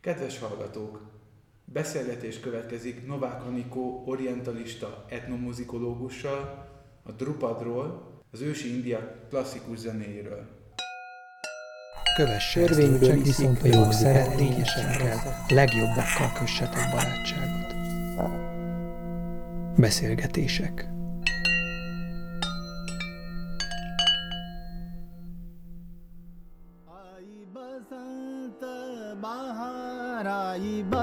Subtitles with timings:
[0.00, 1.00] Kedves hallgatók!
[1.64, 6.68] Beszélgetés következik Novák Anikó orientalista etnomuzikológussal
[7.02, 10.48] a Drupadról, az ősi India klasszikus zenéjéről.
[12.16, 15.18] Kövesse Törvényből viszont a jog szeretényesen kell,
[15.48, 17.74] legjobbakkal kössetek barátságot.
[19.76, 20.88] Beszélgetések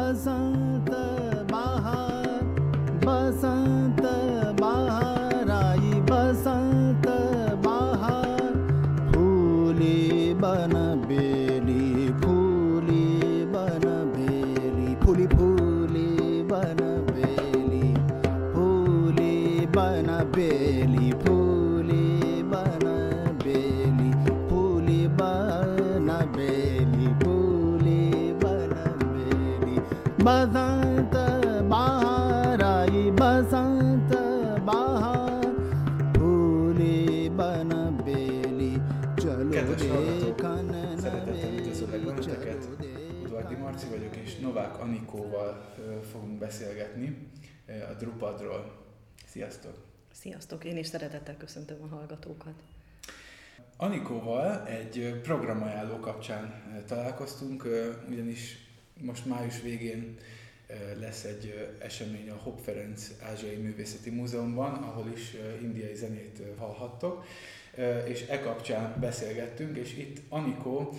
[0.07, 0.66] razão.
[46.39, 47.17] Beszélgetni
[47.89, 48.85] a Drupadról.
[49.25, 49.77] Sziasztok!
[50.11, 50.63] Sziasztok!
[50.63, 52.53] Én is szeretettel köszöntöm a hallgatókat.
[53.77, 57.67] Anikóval egy programajánló kapcsán találkoztunk,
[58.09, 58.57] ugyanis
[59.01, 60.17] most május végén
[60.99, 67.25] lesz egy esemény a Hopp Ferenc Ázsiai Művészeti Múzeumban, ahol is indiai zenét hallhattok,
[68.07, 70.93] és e kapcsán beszélgettünk, és itt Anikó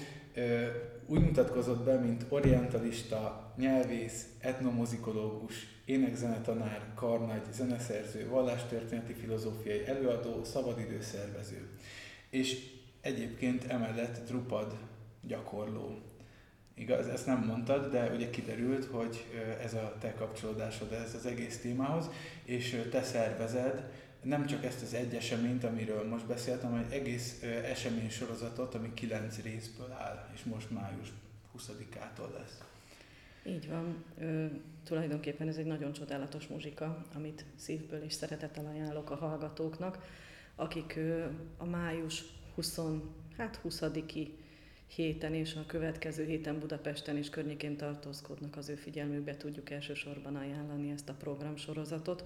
[1.07, 11.69] úgy mutatkozott be, mint orientalista, nyelvész, etnomuzikológus, énekzenetanár, karnagy, zeneszerző, vallástörténeti filozófiai előadó, szabadidőszervező.
[12.31, 12.59] És
[13.01, 14.75] egyébként emellett Drupad
[15.23, 15.99] gyakorló.
[16.75, 19.25] Igaz, ezt nem mondtad, de ugye kiderült, hogy
[19.63, 22.11] ez a te kapcsolódásod ez az egész témához,
[22.45, 23.91] és te szervezed
[24.23, 28.95] nem csak ezt az egy eseményt, amiről most beszéltem, hanem egy egész esemény sorozatot, ami
[28.95, 31.09] kilenc részből áll, és most május
[31.59, 32.59] 20-ától lesz.
[33.47, 34.05] Így van.
[34.19, 34.47] Ö,
[34.85, 39.99] tulajdonképpen ez egy nagyon csodálatos muzsika, amit szívből és szeretettel ajánlok a hallgatóknak,
[40.55, 41.25] akik ö,
[41.57, 42.25] a május
[42.55, 42.81] 20,
[43.37, 43.83] hát 20
[44.87, 50.91] héten és a következő héten Budapesten és környékén tartózkodnak, az ő figyelmükbe tudjuk elsősorban ajánlani
[50.91, 52.25] ezt a programsorozatot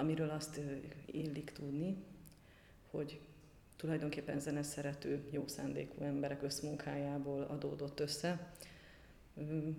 [0.00, 0.60] amiről azt
[1.06, 1.96] illik tudni,
[2.90, 3.20] hogy
[3.76, 8.52] tulajdonképpen zene szerető, jó szándékú emberek összmunkájából adódott össze.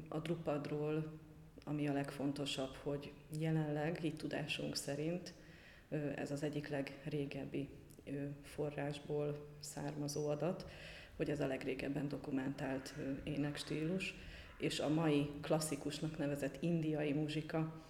[0.08, 1.20] A Drupadról,
[1.64, 5.34] ami a legfontosabb, hogy jelenleg, így tudásunk szerint,
[6.16, 7.70] ez az egyik legrégebbi
[8.44, 10.66] forrásból származó adat,
[11.16, 14.16] hogy ez a legrégebben dokumentált énekstílus,
[14.58, 17.90] és a mai klasszikusnak nevezett indiai muzsika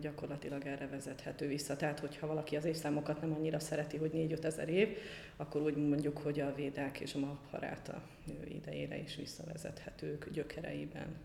[0.00, 1.76] gyakorlatilag erre vezethető vissza.
[1.76, 4.88] Tehát, hogyha valaki az évszámokat nem annyira szereti, hogy 4-5 ezer év,
[5.36, 8.02] akkor úgy mondjuk, hogy a védák és a Mahabharata
[8.48, 11.16] idejére is visszavezethetők gyökereiben.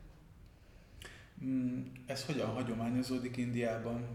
[1.44, 4.08] Mm, ez hogyan hagyományozódik Indiában?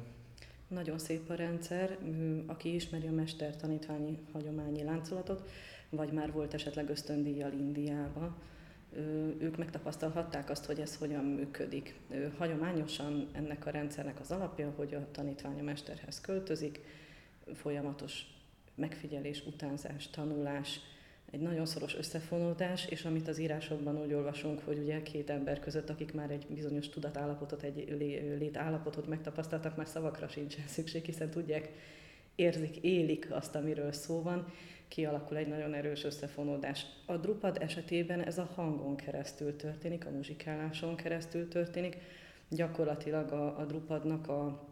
[0.69, 1.99] Nagyon szép a rendszer.
[2.47, 5.51] Aki ismeri a mester-tanítványi hagyományi láncolatot,
[5.91, 8.37] vagy már volt esetleg ösztöndíjjal Indiába,
[9.39, 11.95] ők megtapasztalhatták azt, hogy ez hogyan működik.
[12.39, 16.81] Hagyományosan ennek a rendszernek az alapja, hogy a tanítvány a mesterhez költözik,
[17.55, 18.27] folyamatos
[18.75, 20.81] megfigyelés, utánzás, tanulás,
[21.31, 25.91] egy nagyon szoros összefonódás, és amit az írásokban úgy olvasunk, hogy ugye két ember között,
[25.91, 27.97] akik már egy bizonyos tudatállapotot, egy
[28.39, 31.71] létállapotot megtapasztaltak, már szavakra sincsen szükség, hiszen tudják,
[32.35, 34.47] érzik, élik azt, amiről szó van,
[34.89, 36.87] kialakul egy nagyon erős összefonódás.
[37.07, 41.97] A Drupad esetében ez a hangon keresztül történik, a muzsikáláson keresztül történik.
[42.49, 44.69] Gyakorlatilag a, a Drupadnak a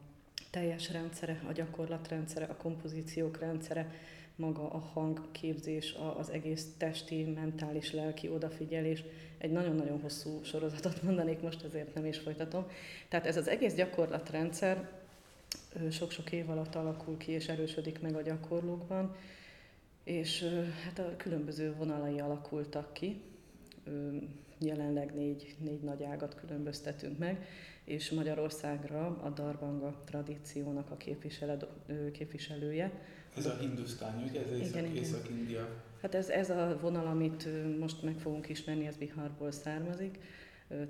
[0.51, 3.91] teljes rendszere, a gyakorlatrendszere, a kompozíciók rendszere,
[4.37, 9.03] maga a hangképzés, az egész testi, mentális, lelki odafigyelés.
[9.39, 12.67] Egy nagyon-nagyon hosszú sorozatot mondanék most, ezért nem is folytatom.
[13.09, 14.89] Tehát ez az egész gyakorlatrendszer
[15.91, 19.17] sok-sok év alatt alakul ki és erősödik meg a gyakorlókban
[20.05, 20.45] és
[20.85, 23.21] hát a különböző vonalai alakultak ki.
[24.59, 27.47] Jelenleg négy, négy nagy ágat különböztetünk meg,
[27.85, 30.97] és Magyarországra a Darbanga tradíciónak a
[32.13, 32.91] képviselője.
[33.37, 34.41] Ez a hindusztán, ugye?
[34.41, 35.69] Ez Észak, igen, Észak-India.
[36.03, 37.49] Hát ez, ez a vonal, amit
[37.79, 40.19] most meg fogunk ismerni, ez Biharból származik,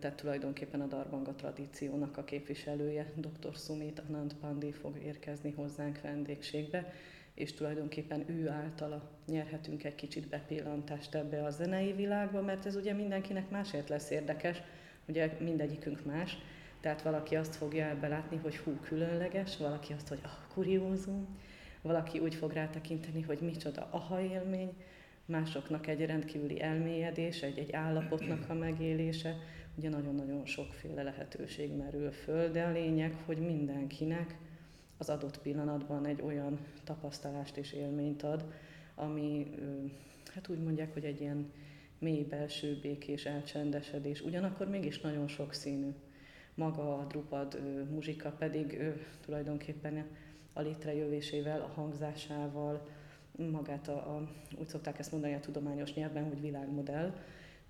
[0.00, 3.54] tehát tulajdonképpen a Darbanga tradíciónak a képviselője, dr.
[3.54, 6.92] Sumit Anand Pandi fog érkezni hozzánk vendégségbe,
[7.34, 12.92] és tulajdonképpen ő általa nyerhetünk egy kicsit bepillantást ebbe a zenei világba, mert ez ugye
[12.92, 14.62] mindenkinek másért lesz érdekes,
[15.08, 16.38] Ugye mindegyikünk más,
[16.80, 21.38] tehát valaki azt fogja ebbe látni, hogy hú, különleges, valaki azt, hogy ah, kuriózum,
[21.82, 24.72] valaki úgy fog rátekinteni, hogy micsoda aha élmény,
[25.26, 29.36] másoknak egy rendkívüli elmélyedés, egy, egy állapotnak a megélése,
[29.76, 34.36] ugye nagyon-nagyon sokféle lehetőség merül föl, de a lényeg, hogy mindenkinek
[34.98, 38.44] az adott pillanatban egy olyan tapasztalást és élményt ad,
[38.94, 39.54] ami,
[40.34, 41.52] hát úgy mondják, hogy egy ilyen
[41.98, 45.94] mély belső békés elcsendesedés, ugyanakkor mégis nagyon sokszínű.
[46.54, 47.60] Maga a Drupad
[47.90, 48.78] muzsika pedig
[49.20, 50.06] tulajdonképpen
[50.52, 52.88] a létrejövésével, a hangzásával,
[53.50, 57.14] magát a, a, úgy szokták ezt mondani a tudományos nyelven, hogy világmodell,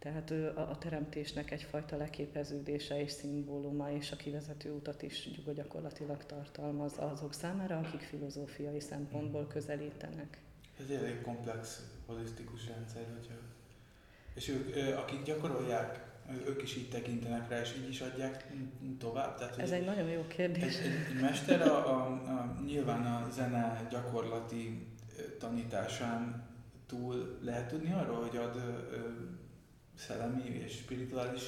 [0.05, 7.35] tehát a, teremtésnek egyfajta leképeződése és szimbóluma, és a kivezető utat is gyakorlatilag tartalmaz azok
[7.35, 10.39] számára, akik filozófiai szempontból közelítenek.
[10.79, 13.35] Ez egy elég komplex, holisztikus rendszer, hogyha...
[14.35, 16.05] És ők, akik gyakorolják,
[16.47, 18.53] ők is így tekintenek rá, és így is adják
[18.99, 19.39] tovább?
[19.39, 20.79] Tehát, Ez egy nagyon jó kérdés.
[20.79, 24.87] Egy, egy mester a, a, a, nyilván a zene gyakorlati
[25.39, 26.49] tanításán
[26.87, 29.09] túl lehet tudni arról, hogy ad ö,
[29.95, 31.43] szellemi és spirituális,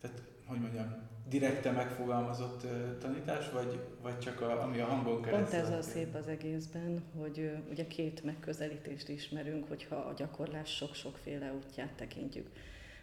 [0.00, 2.66] tehát hogy mondjam, direkte megfogalmazott
[3.00, 5.60] tanítás, vagy, vagy csak a, ami a hangon keresztül?
[5.60, 11.52] Pont ez a szép az egészben, hogy ugye két megközelítést ismerünk, hogyha a gyakorlás sok-sokféle
[11.52, 12.46] útját tekintjük.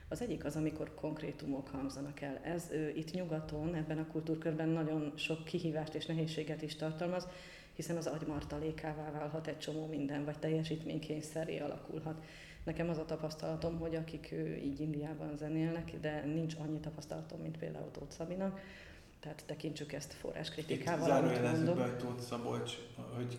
[0.10, 2.40] Az egyik az, amikor konkrétumok hangzanak el.
[2.44, 7.28] Ez itt nyugaton, ebben a kultúrkörben nagyon sok kihívást és nehézséget is tartalmaz,
[7.76, 12.24] hiszen az agymartalékává válhat egy csomó minden, vagy teljesítménykényszeré alakulhat.
[12.66, 14.34] Nekem az a tapasztalatom, hogy akik
[14.64, 18.60] így Indiában zenélnek, de nincs annyi tapasztalatom, mint például Tóth Szabinak,
[19.20, 21.08] tehát tekintsük ezt forráskritikával.
[21.08, 22.74] Zárójelezzük be, Tóth Szabolcs,
[23.16, 23.38] hogy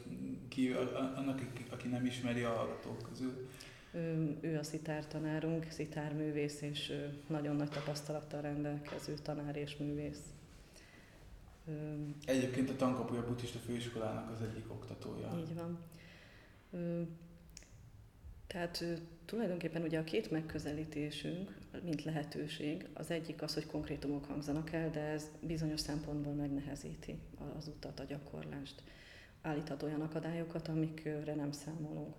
[0.48, 0.72] ki,
[1.16, 1.40] annak,
[1.70, 3.48] aki nem ismeri a hallgatók közül.
[3.92, 6.92] Ő, ő a szitártanárunk, szitárművész, és
[7.26, 10.22] nagyon nagy tapasztalattal rendelkező tanár és művész.
[12.24, 15.38] Egyébként a Tankapuja Buddhista Főiskolának az egyik oktatója.
[15.38, 15.78] Így van.
[18.56, 18.84] Tehát
[19.24, 25.00] tulajdonképpen ugye a két megközelítésünk, mint lehetőség, az egyik az, hogy konkrétumok hangzanak el, de
[25.00, 27.18] ez bizonyos szempontból megnehezíti
[27.56, 28.82] az utat, a gyakorlást.
[29.42, 32.14] Állíthat olyan akadályokat, amikre nem számolunk.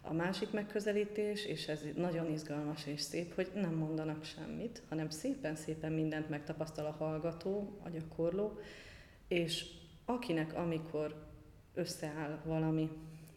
[0.00, 5.92] A másik megközelítés, és ez nagyon izgalmas és szép, hogy nem mondanak semmit, hanem szépen-szépen
[5.92, 8.58] mindent megtapasztal a hallgató, a gyakorló,
[9.28, 9.64] és
[10.04, 11.26] akinek amikor
[11.74, 12.90] összeáll valami,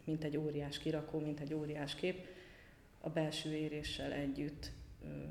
[0.03, 2.31] mint egy óriás kirakó, mint egy óriás kép,
[3.05, 4.71] a belső éréssel együtt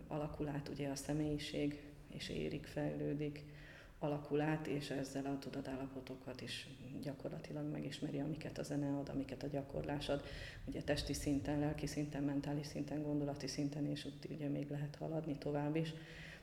[0.09, 3.45] alakul át ugye a személyiség, és érik, fejlődik,
[3.99, 6.69] alakul át, és ezzel a tudatállapotokat is
[7.03, 10.23] gyakorlatilag megismeri, amiket a zene ad, amiket a gyakorlás ad.
[10.65, 15.39] Ugye testi szinten, lelki szinten, mentális szinten, gondolati szinten, és úgy ugye még lehet haladni
[15.39, 15.93] tovább is.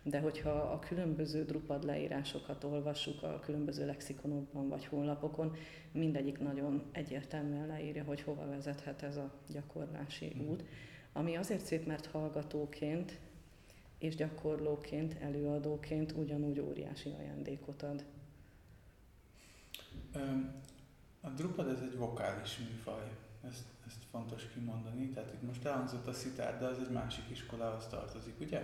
[0.04, 5.56] De hogyha a különböző Drupad leírásokat olvassuk a különböző lexikonokban vagy honlapokon,
[5.92, 10.54] mindegyik nagyon egyértelműen leírja, hogy hova vezethet ez a gyakorlási mm.
[11.14, 13.20] Ami azért szép, mert hallgatóként
[13.98, 18.06] és gyakorlóként, előadóként ugyanúgy óriási ajándékot ad.
[21.22, 23.12] A Drupad ez egy vokális műfaj,
[23.48, 25.10] ezt, ezt fontos kimondani.
[25.10, 28.60] Tehát itt most elhangzott a szitár, de az egy másik iskolához tartozik, ugye?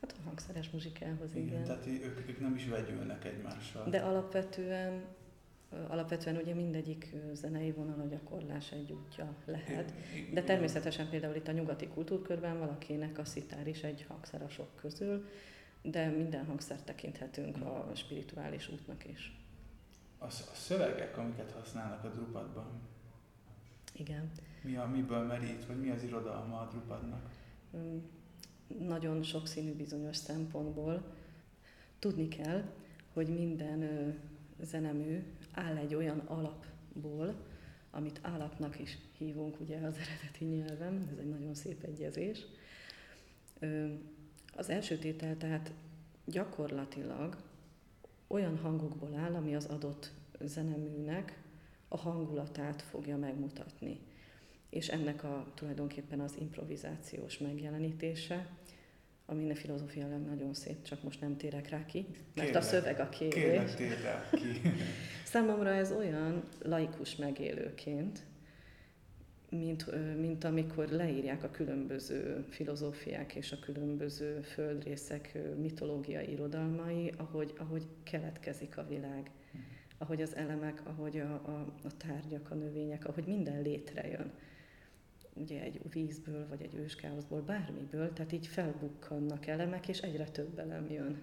[0.00, 1.46] Hát a hangszeres muzsikához, igen.
[1.46, 1.64] igen.
[1.64, 3.88] Tehát ők, ők nem is vegyülnek egymással.
[3.90, 5.04] De alapvetően
[5.88, 9.92] Alapvetően ugye mindegyik zenei vonal a gyakorlás egy útja lehet,
[10.32, 14.76] de természetesen például itt a nyugati kultúrkörben valakinek a szitár is egy hangszer a sok
[14.76, 15.28] közül,
[15.82, 19.36] de minden hangszert tekinthetünk a spirituális útnak is.
[20.18, 22.88] A, a szövegek, amiket használnak a Drupadban,
[23.98, 24.30] igen.
[24.62, 27.30] Mi a, miből merít, vagy mi az irodalma a Drupadnak?
[28.78, 31.02] Nagyon sokszínű bizonyos szempontból.
[31.98, 32.62] Tudni kell,
[33.12, 34.14] hogy minden
[34.60, 35.22] zenemű
[35.52, 37.34] áll egy olyan alapból,
[37.90, 42.46] amit alapnak is hívunk ugye az eredeti nyelven, ez egy nagyon szép egyezés.
[44.56, 45.72] Az első tétel tehát
[46.24, 47.36] gyakorlatilag
[48.26, 51.42] olyan hangokból áll, ami az adott zeneműnek
[51.88, 54.00] a hangulatát fogja megmutatni.
[54.70, 58.48] És ennek a tulajdonképpen az improvizációs megjelenítése,
[59.30, 63.08] ami filozófiailag nagyon szép, csak most nem térek rá ki, mert kérlek, a szöveg a
[63.08, 63.74] kérés.
[63.74, 64.60] Kérlek, ki.
[65.32, 68.22] Számomra ez olyan laikus megélőként,
[69.48, 69.84] mint,
[70.18, 78.78] mint amikor leírják a különböző filozófiák és a különböző földrészek mitológiai irodalmai, ahogy, ahogy keletkezik
[78.78, 79.30] a világ,
[79.98, 84.32] ahogy az elemek, ahogy a, a, a tárgyak, a növények, ahogy minden létrejön.
[85.34, 90.90] Ugye egy vízből, vagy egy őskáoszból, bármiből, tehát így felbukkannak elemek, és egyre több elem
[90.90, 91.20] jön.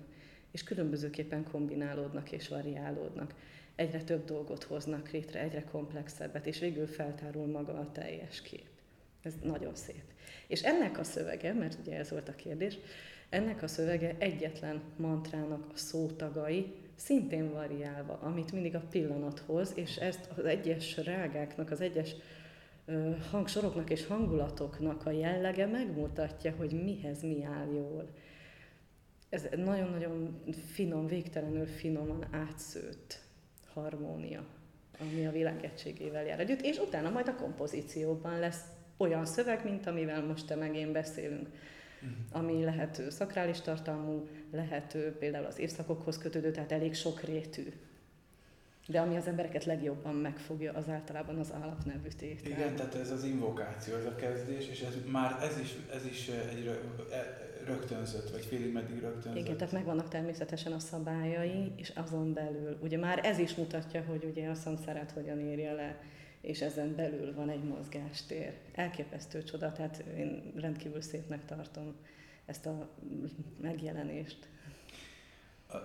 [0.52, 3.34] És különbözőképpen kombinálódnak és variálódnak.
[3.76, 8.68] Egyre több dolgot hoznak létre, egyre komplexebbet, és végül feltárul maga a teljes kép.
[9.22, 10.04] Ez nagyon szép.
[10.48, 12.78] És ennek a szövege, mert ugye ez volt a kérdés,
[13.30, 19.96] ennek a szövege egyetlen mantrának a szótagai, szintén variálva, amit mindig a pillanat hoz, és
[19.96, 22.16] ezt az egyes rágáknak, az egyes
[23.32, 28.10] hangsoroknak és hangulatoknak a jellege megmutatja, hogy mihez mi áll jól.
[29.30, 30.42] Ez nagyon-nagyon
[30.74, 33.20] finom, végtelenül finoman átszőtt
[33.74, 34.46] harmónia,
[35.00, 38.64] ami a világ egységével jár együtt, és utána majd a kompozícióban lesz
[38.98, 41.48] olyan szöveg, mint amivel most te meg én beszélünk,
[42.02, 42.12] mhm.
[42.32, 47.74] ami lehető szakrális tartalmú, lehető például az évszakokhoz kötődő, tehát elég sok rétű.
[48.88, 52.52] De ami az embereket legjobban megfogja, az általában az alapnevű tétel.
[52.52, 56.28] Igen, tehát ez az invokáció, ez a kezdés, és ez már ez is, ez is
[56.28, 56.80] egy
[57.12, 59.44] e, rögtönzött, vagy félig meddig rögtönzött.
[59.44, 64.24] Igen, tehát megvannak természetesen a szabályai, és azon belül, ugye már ez is mutatja, hogy
[64.24, 66.00] ugye a szanszárát hogyan írja le,
[66.42, 68.54] és ezen belül van egy mozgástér.
[68.74, 71.96] Elképesztő csoda, tehát én rendkívül szépnek tartom
[72.46, 72.90] ezt a
[73.62, 74.48] megjelenést.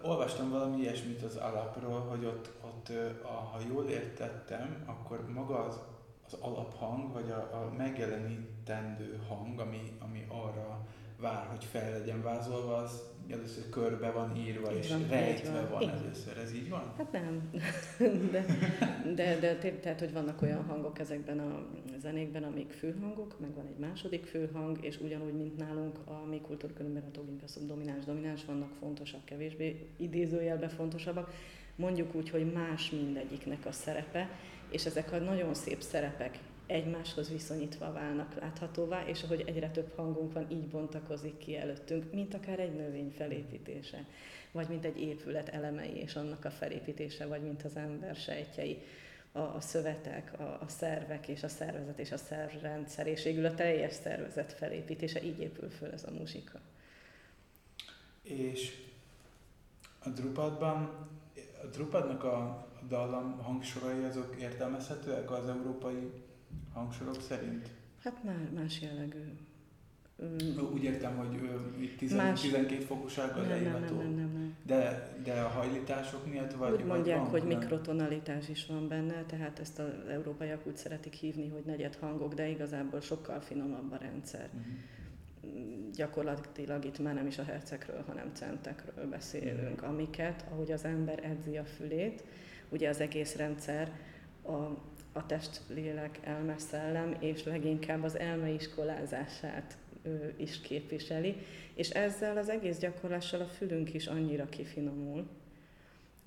[0.03, 5.81] Olvastam valami ilyesmit az alapról, hogy ott, ott ha jól értettem, akkor maga az,
[6.27, 12.77] az alaphang, vagy a, a megjelenítendő hang, ami, ami arra vár, hogy fel legyen vázolva,
[12.77, 16.39] az először körbe van írva, így és van, rejtve van, van először.
[16.39, 16.93] Ez így van?
[16.97, 17.51] Hát nem.
[19.15, 21.67] De, de, de, tehát, hogy vannak olyan hangok ezekben a
[21.99, 27.03] zenékben, amik főhangok, meg van egy második főhang, és ugyanúgy, mint nálunk a mi kultúrkörünkben
[27.03, 31.35] a dominkászok domináns-domináns vannak fontosak, kevésbé idézőjelben fontosabbak.
[31.77, 34.29] Mondjuk úgy, hogy más mindegyiknek a szerepe,
[34.71, 36.39] és ezek a nagyon szép szerepek
[36.71, 42.35] egymáshoz viszonyítva válnak láthatóvá, és ahogy egyre több hangunk van, így bontakozik ki előttünk, mint
[42.35, 44.05] akár egy növény felépítése,
[44.53, 48.83] vagy mint egy épület elemei és annak a felépítése, vagy mint az ember sejtjei,
[49.33, 53.55] a, a szövetek, a, a szervek és a szervezet és a szervrendszer, és végül a
[53.55, 56.61] teljes szervezet felépítése, így épül föl ez a muzsika.
[58.23, 58.83] És
[60.05, 61.09] a Drupadban,
[61.63, 66.11] a Drupadnak a dallam hangsorai azok értelmezhetőek az európai
[66.73, 67.71] hangsorok szerint?
[68.03, 69.19] Hát már más jellegű.
[70.73, 71.51] Úgy értem, hogy
[71.83, 72.41] itt 10, más...
[72.41, 74.57] 12 fokosággal nem, nem, nem, nem, nem, nem.
[74.67, 79.59] De, de a hajlítások miatt vagy Úgy mondják, vagy hogy mikrotonalitás is van benne, tehát
[79.59, 84.49] ezt az európaiak úgy szeretik hívni, hogy negyed hangok, de igazából sokkal finomabb a rendszer.
[84.55, 85.93] Uh-huh.
[85.95, 89.89] Gyakorlatilag itt már nem is a hercekről, hanem centekről beszélünk, uh-huh.
[89.89, 92.25] amiket, ahogy az ember edzi a fülét,
[92.69, 93.93] ugye az egész rendszer
[94.45, 101.37] a a test, lélek, elme, szellem, és leginkább az elme iskolázását ő is képviseli,
[101.75, 105.29] és ezzel az egész gyakorlással a fülünk is annyira kifinomul,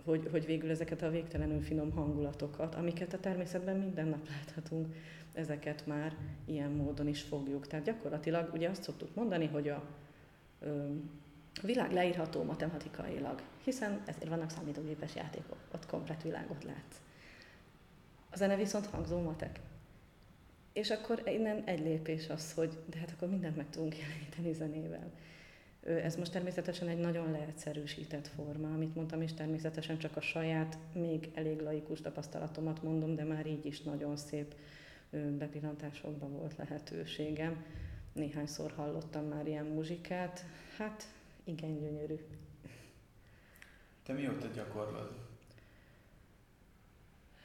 [0.05, 4.95] hogy, hogy végül ezeket a végtelenül finom hangulatokat, amiket a természetben minden nap láthatunk,
[5.33, 7.67] ezeket már ilyen módon is fogjuk.
[7.67, 9.83] Tehát gyakorlatilag ugye azt szoktuk mondani, hogy a,
[11.61, 16.97] a világ leírható matematikailag, hiszen ezért vannak számítógépes játékok, ott komplet világot látsz.
[18.33, 19.59] A zene viszont hangzó matek.
[20.73, 25.11] És akkor innen egy lépés az, hogy de hát akkor mindent meg tudunk jeleníteni zenével.
[26.03, 31.31] Ez most természetesen egy nagyon leegyszerűsített forma, amit mondtam, és természetesen csak a saját, még
[31.33, 34.55] elég laikus tapasztalatomat mondom, de már így is nagyon szép
[35.37, 37.65] bepillantásokban volt lehetőségem.
[38.13, 40.45] Néhányszor hallottam már ilyen muzsikát,
[40.77, 41.07] hát
[41.43, 42.19] igen gyönyörű.
[44.03, 45.32] Te mióta gyakorlod?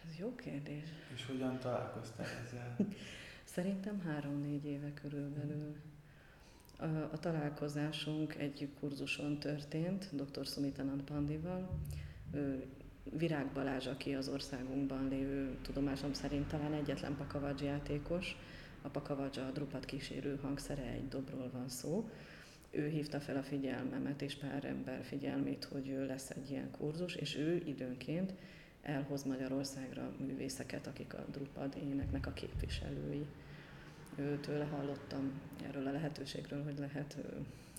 [0.09, 0.88] Ez jó kérdés.
[1.15, 2.77] És hogyan találkoztál ezzel?
[3.45, 5.77] Szerintem három-négy éve körülbelül.
[6.79, 10.47] A, a találkozásunk egy kurzuson történt, dr.
[10.47, 11.69] Sumitanand Pandival.
[13.12, 18.37] Virág Balázs, aki az országunkban lévő, tudomásom szerint talán egyetlen pakavacs játékos,
[18.83, 22.11] a pakavacs a drupat kísérő hangszere, egy dobról van szó.
[22.71, 27.37] Ő hívta fel a figyelmemet és pár ember figyelmét, hogy lesz egy ilyen kurzus, és
[27.37, 28.33] ő időnként
[28.88, 33.26] elhoz Magyarországra művészeket, akik a Drupad éneknek a képviselői.
[34.16, 37.16] Őtőle hallottam erről a lehetőségről, hogy lehet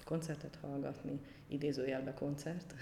[0.03, 2.73] koncertet hallgatni, idézőjelbe koncert,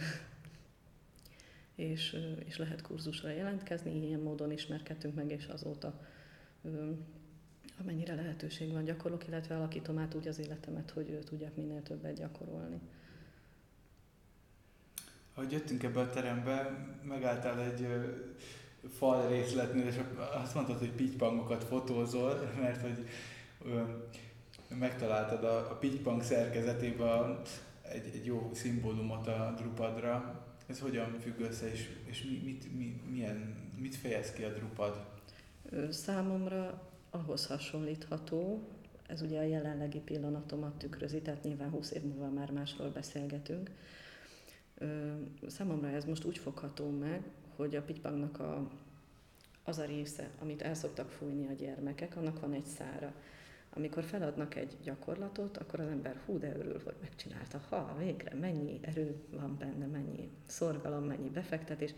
[1.75, 6.01] és, és lehet kurzusra jelentkezni, ilyen módon ismerkedtünk meg, és azóta
[7.79, 12.79] amennyire lehetőség van gyakorlok, illetve alakítom át úgy az életemet, hogy tudjak minél többet gyakorolni
[15.37, 17.87] ahogy jöttünk ebbe a terembe, megálltál egy
[18.97, 19.99] fal részletnél, és
[20.43, 23.07] azt mondtad, hogy pitypangokat fotózol, mert hogy
[24.79, 27.41] megtaláltad a, a pitpang szerkezetében
[27.81, 30.45] egy, egy jó szimbólumot a Drupadra.
[30.67, 35.05] Ez hogyan függ össze, és, és mi, mit, mi, milyen, mit fejez ki a Drupad?
[35.89, 38.67] Számomra ahhoz hasonlítható,
[39.07, 43.71] ez ugye a jelenlegi pillanatomat tükrözi, tehát nyilván 20 év múlva már másról beszélgetünk.
[45.47, 47.21] Számomra ez most úgy fogható meg,
[47.55, 48.69] hogy a pitpangnak a,
[49.63, 53.13] az a része, amit el szoktak fújni a gyermekek, annak van egy szára.
[53.73, 57.61] Amikor feladnak egy gyakorlatot, akkor az ember hú, de örül, hogy megcsinálta.
[57.69, 61.93] Ha, végre, mennyi erő van benne, mennyi szorgalom, mennyi befektetés.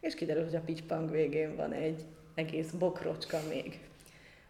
[0.00, 2.04] És kiderül, hogy a pitpang végén van egy
[2.34, 3.80] egész bokrocska még.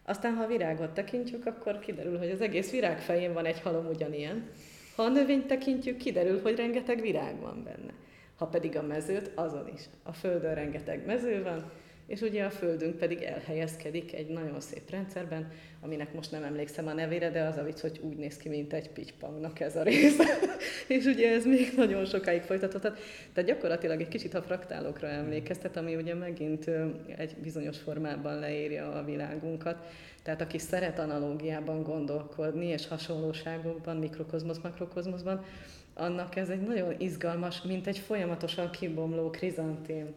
[0.03, 3.85] Aztán, ha a virágot tekintjük, akkor kiderül, hogy az egész virág fején van egy halom
[3.87, 4.49] ugyanilyen.
[4.95, 7.93] Ha a növényt tekintjük, kiderül, hogy rengeteg virág van benne.
[8.35, 9.81] Ha pedig a mezőt, azon is.
[10.03, 11.71] A földön rengeteg mező van,
[12.07, 16.93] és ugye a Földünk pedig elhelyezkedik egy nagyon szép rendszerben, aminek most nem emlékszem a
[16.93, 20.17] nevére, de az a vicc, hogy úgy néz ki, mint egy pitypangnak ez a rész.
[20.87, 22.99] és ugye ez még nagyon sokáig folytatódhat.
[23.33, 26.69] Tehát gyakorlatilag egy kicsit a fraktálokra emlékeztet, ami ugye megint
[27.17, 29.77] egy bizonyos formában leírja a világunkat.
[30.23, 35.45] Tehát aki szeret analógiában gondolkodni, és hasonlóságokban, mikrokozmosz, makrokozmoszban,
[35.93, 40.13] annak ez egy nagyon izgalmas, mint egy folyamatosan kibomló krizantém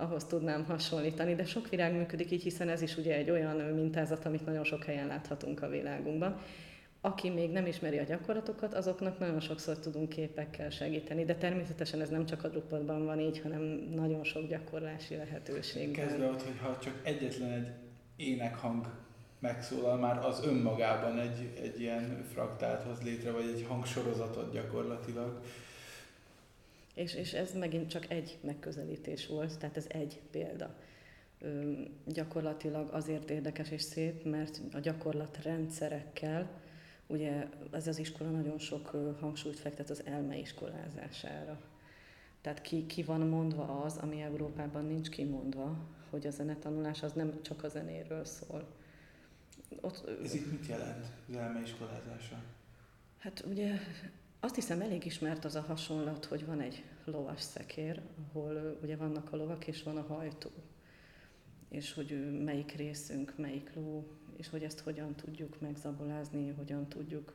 [0.00, 4.24] ahhoz tudnám hasonlítani, de sok virág működik így, hiszen ez is ugye egy olyan mintázat,
[4.24, 6.40] amit nagyon sok helyen láthatunk a világunkban.
[7.00, 12.08] Aki még nem ismeri a gyakorlatokat, azoknak nagyon sokszor tudunk képekkel segíteni, de természetesen ez
[12.08, 13.62] nem csak a Drupalban van így, hanem
[13.94, 15.90] nagyon sok gyakorlási lehetőség.
[15.90, 17.68] Kezdve ott, hogy ha csak egyetlen egy
[18.16, 18.86] énekhang
[19.38, 25.40] megszólal, már az önmagában egy, egy ilyen fraktált hoz létre, vagy egy hangsorozatot gyakorlatilag.
[26.98, 30.74] És, és ez megint csak egy megközelítés volt, tehát ez egy példa.
[31.40, 31.72] Ö,
[32.06, 36.60] gyakorlatilag azért érdekes és szép, mert a gyakorlat rendszerekkel,
[37.06, 38.86] ugye ez az iskola nagyon sok
[39.20, 41.60] hangsúlyt fektet az elmeiskolázására.
[42.40, 45.76] Tehát ki, ki van mondva az, ami Európában nincs kimondva,
[46.10, 48.68] hogy a zenetanulás az nem csak a zenéről szól.
[49.80, 52.42] Ott, ez itt mit jelent, az elmeiskolázása?
[53.18, 53.78] Hát ugye
[54.40, 59.32] azt hiszem elég ismert az a hasonlat, hogy van egy lovas szekér, ahol ugye vannak
[59.32, 60.50] a lovak és van a hajtó.
[61.68, 67.32] És hogy melyik részünk, melyik ló, és hogy ezt hogyan tudjuk megzabolázni, hogyan tudjuk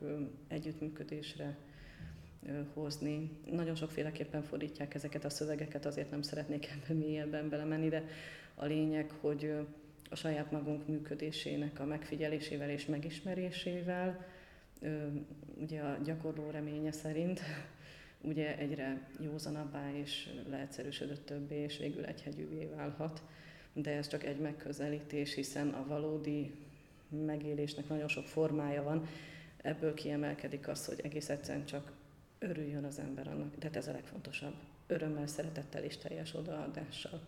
[0.48, 1.56] együttműködésre
[2.72, 3.30] hozni.
[3.50, 8.04] Nagyon sokféleképpen fordítják ezeket a szövegeket, azért nem szeretnék ebben mélyebben belemenni, de
[8.54, 9.54] a lényeg, hogy
[10.10, 14.26] a saját magunk működésének a megfigyelésével és megismerésével,
[15.54, 17.40] ugye a gyakorló reménye szerint
[18.30, 23.22] ugye egyre józanabbá és leegyszerűsödött többé, és végül egyhegyűvé válhat.
[23.72, 26.54] De ez csak egy megközelítés, hiszen a valódi
[27.08, 29.06] megélésnek nagyon sok formája van.
[29.56, 31.92] Ebből kiemelkedik az, hogy egész egyszerűen csak
[32.38, 34.54] örüljön az ember annak, de ez a legfontosabb.
[34.86, 37.20] Örömmel, szeretettel és teljes odaadással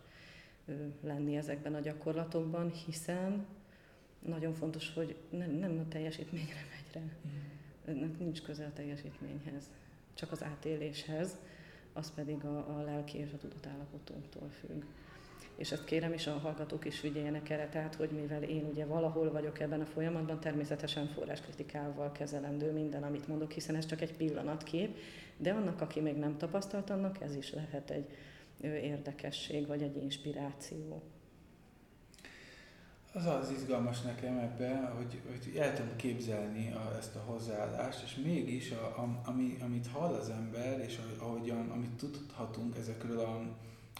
[1.01, 3.45] lenni ezekben a gyakorlatokban, hiszen
[4.27, 7.01] nagyon fontos, hogy nem, nem a teljesítményre megy rá.
[7.01, 7.95] Mm.
[7.95, 9.63] Ennek nincs köze a teljesítményhez,
[10.13, 11.37] csak az átéléshez,
[11.93, 14.83] az pedig a, a lelki és a tudatállapotunktól függ.
[15.55, 19.31] És ezt kérem is a hallgatók is figyeljenek erre, tehát hogy mivel én ugye valahol
[19.31, 24.97] vagyok ebben a folyamatban, természetesen forráskritikával kezelendő minden, amit mondok, hiszen ez csak egy pillanatkép,
[25.37, 28.09] de annak, aki még nem tapasztalt, annak ez is lehet egy
[28.61, 31.01] érdekesség vagy egy inspiráció.
[33.17, 38.15] Az az izgalmas nekem ebben, hogy, hogy el tudom képzelni a, ezt a hozzáállást, és
[38.23, 43.41] mégis, a, a, ami, amit hall az ember, és ahogyan, amit tudhatunk ezekről a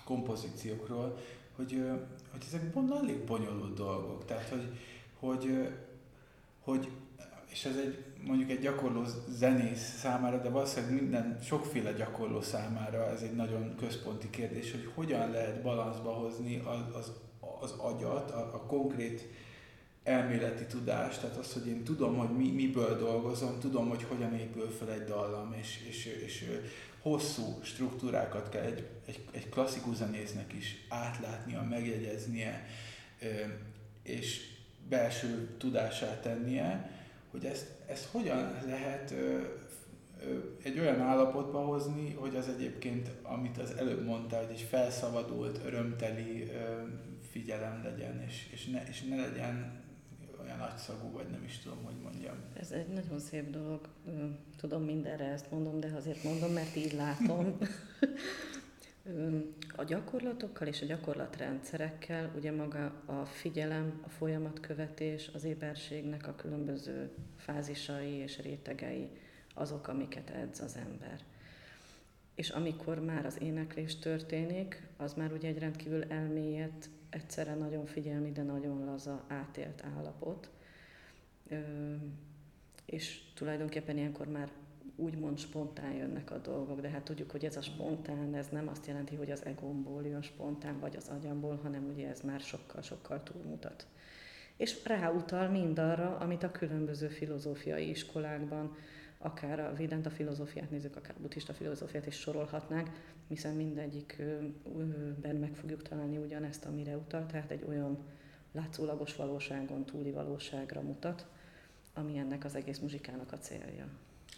[0.06, 1.18] kompozíciókról,
[1.56, 1.82] hogy,
[2.32, 4.26] hogy ezek elég bonyolult dolgok.
[4.26, 4.78] Tehát, hogy,
[5.20, 5.70] hogy,
[6.64, 6.92] hogy
[7.46, 13.22] és ez egy mondjuk egy gyakorló zenész számára, de valószínűleg minden, sokféle gyakorló számára ez
[13.22, 17.12] egy nagyon központi kérdés, hogy hogyan lehet balanszba hozni az, az,
[17.62, 19.28] az agyat, a, a konkrét
[20.04, 24.70] elméleti tudást, tehát az, hogy én tudom, hogy mi, miből dolgozom, tudom, hogy hogyan épül
[24.70, 26.50] fel egy dallam, és, és, és
[27.02, 32.66] hosszú struktúrákat kell egy, egy, egy klasszikus zenésznek is átlátnia, megjegyeznie,
[34.04, 34.56] és
[34.90, 36.92] belső tudását tennie,
[37.32, 39.14] hogy ezt, ezt hogyan lehet
[40.64, 46.52] egy olyan állapotba hozni, hogy az egyébként, amit az előbb mondtál, hogy egy felszabadult, örömteli
[47.38, 49.82] figyelem legyen, és, és, ne, és ne legyen
[50.42, 52.36] olyan nagyszagú, vagy nem is tudom, hogy mondjam.
[52.54, 53.88] Ez egy nagyon szép dolog.
[54.58, 57.58] Tudom mindenre ezt mondom, de azért mondom, mert így látom.
[59.76, 67.10] a gyakorlatokkal és a gyakorlatrendszerekkel ugye maga a figyelem, a folyamatkövetés, az éberségnek a különböző
[67.36, 69.10] fázisai és rétegei
[69.54, 71.20] azok, amiket edz az ember.
[72.36, 78.32] És amikor már az éneklés történik, az már ugye egy rendkívül elmélyett, egyszerre nagyon figyelmi,
[78.32, 80.50] de nagyon laza, átélt állapot.
[82.86, 84.52] És tulajdonképpen ilyenkor már
[84.96, 88.88] úgymond spontán jönnek a dolgok, de hát tudjuk, hogy ez a spontán, ez nem azt
[88.88, 93.88] jelenti, hogy az egomból jön spontán, vagy az agyamból, hanem ugye ez már sokkal-sokkal túlmutat.
[94.58, 98.76] És ráutal mindarra, amit a különböző filozófiai iskolákban,
[99.18, 102.90] akár a Vedanta filozófiát nézzük, akár a buddhista filozófiát is sorolhatnánk,
[103.28, 107.98] hiszen mindegyikben meg fogjuk találni ugyanezt, amire utal, tehát egy olyan
[108.52, 111.28] látszólagos valóságon túli valóságra mutat,
[111.94, 113.88] ami ennek az egész muzsikának a célja.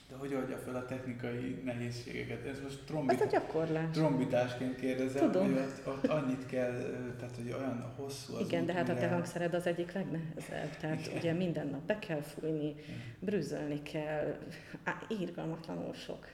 [0.10, 2.46] De hogy oldja fel a technikai nehézségeket?
[2.46, 3.86] Ez most trombit, Ez a gyakorlás.
[3.92, 5.54] trombitásként kérdezem, Tudom.
[5.54, 6.72] hogy ott, ott, annyit kell,
[7.20, 9.92] tehát hogy olyan hosszú az Igen, út, de hát a te mire- hangszered az egyik
[9.94, 10.78] legnehezebb.
[10.80, 11.18] Tehát Igen.
[11.18, 12.76] ugye minden nap be kell fújni,
[13.20, 14.38] brüzzölni kell,
[14.84, 16.28] á, írgalmatlanul sok.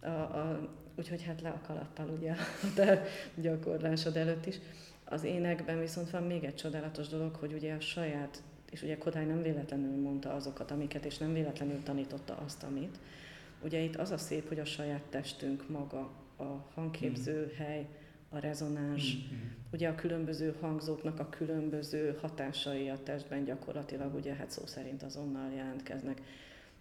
[0.00, 2.36] A, a, úgyhogy hát le a kalappal ugye a
[2.74, 3.02] te
[3.34, 4.56] gyakorlásod előtt is.
[5.04, 8.42] Az énekben viszont van még egy csodálatos dolog, hogy ugye a saját,
[8.74, 12.98] és ugye Kodály nem véletlenül mondta azokat, amiket, és nem véletlenül tanította azt, amit.
[13.62, 17.86] Ugye itt az a szép, hogy a saját testünk maga, a hangképző hely,
[18.28, 19.34] a rezonáns, Mhm.
[19.72, 25.52] ugye a különböző hangzóknak a különböző hatásai a testben gyakorlatilag ugye hát szó szerint azonnal
[25.52, 26.20] jelentkeznek.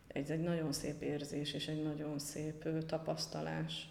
[0.07, 3.87] Ez egy nagyon szép érzés és egy nagyon szép tapasztalás.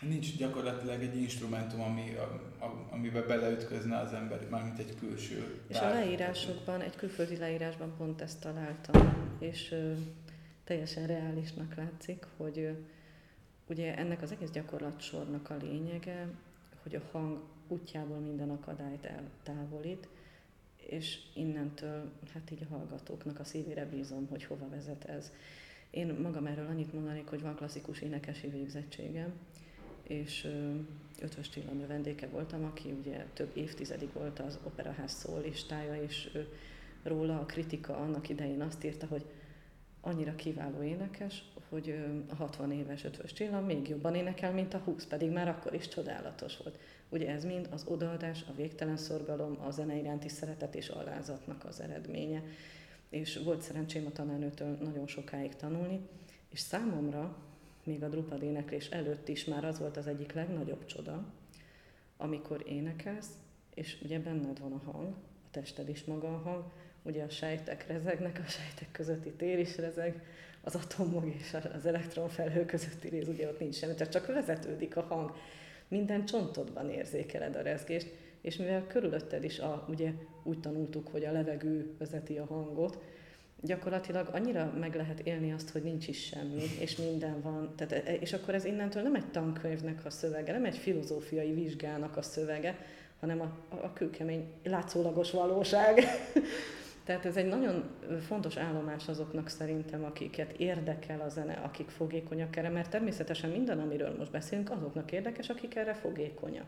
[0.00, 2.22] Nincs gyakorlatilag egy instrumentum, ami, a,
[2.64, 8.20] a, amiben beleütközne az ember, mármint egy külső És a leírásokban, egy külföldi leírásban pont
[8.20, 9.92] ezt találtam, és ö,
[10.64, 12.70] teljesen reálisnak látszik, hogy ö,
[13.68, 16.28] ugye ennek az egész gyakorlatsornak a lényege,
[16.82, 20.08] hogy a hang útjából minden akadályt eltávolít,
[20.76, 25.32] és innentől, hát így a hallgatóknak a szívére bízom, hogy hova vezet ez.
[25.90, 29.32] Én magam erről annyit mondanék, hogy van klasszikus énekesi végzettségem,
[30.06, 30.48] és
[31.20, 36.40] Ötvös Csilla növendéke voltam, aki ugye több évtizedig volt az operaház szólistája, és ö,
[37.02, 39.24] róla a kritika annak idején azt írta, hogy
[40.00, 45.06] annyira kiváló énekes, hogy a 60 éves Ötvös Csilla még jobban énekel, mint a 20,
[45.06, 46.78] pedig már akkor is csodálatos volt.
[47.08, 51.80] Ugye ez mind az odaadás, a végtelen szorgalom, a zene iránti szeretet és alázatnak az
[51.80, 52.42] eredménye.
[53.08, 56.00] És volt szerencsém a tanárnőtől nagyon sokáig tanulni,
[56.50, 57.36] és számomra
[57.84, 61.24] még a Drupad éneklés előtt is már az volt az egyik legnagyobb csoda,
[62.16, 63.30] amikor énekelsz,
[63.74, 65.08] és ugye benned van a hang,
[65.44, 66.64] a tested is maga a hang,
[67.02, 70.22] ugye a sejtek rezegnek, a sejtek közötti tér is rezeg,
[70.60, 75.36] az atomok és az elektronfelhő közötti rész, ugye ott nincs semmi, csak vezetődik a hang.
[75.88, 81.32] Minden csontodban érzékeled a rezgést, és mivel körülötted is, a, ugye úgy tanultuk, hogy a
[81.32, 83.02] levegő vezeti a hangot,
[83.64, 87.74] gyakorlatilag annyira meg lehet élni azt, hogy nincs is semmi, és minden van.
[87.76, 92.22] Tehát, és akkor ez innentől nem egy tankönyvnek a szövege, nem egy filozófiai vizsgának a
[92.22, 92.78] szövege,
[93.20, 96.00] hanem a, a, a kőkemény, látszólagos valóság.
[97.04, 97.84] Tehát ez egy nagyon
[98.26, 104.16] fontos állomás azoknak szerintem, akiket érdekel a zene, akik fogékonyak erre, mert természetesen minden, amiről
[104.18, 106.66] most beszélünk, azoknak érdekes, akik erre fogékonyak.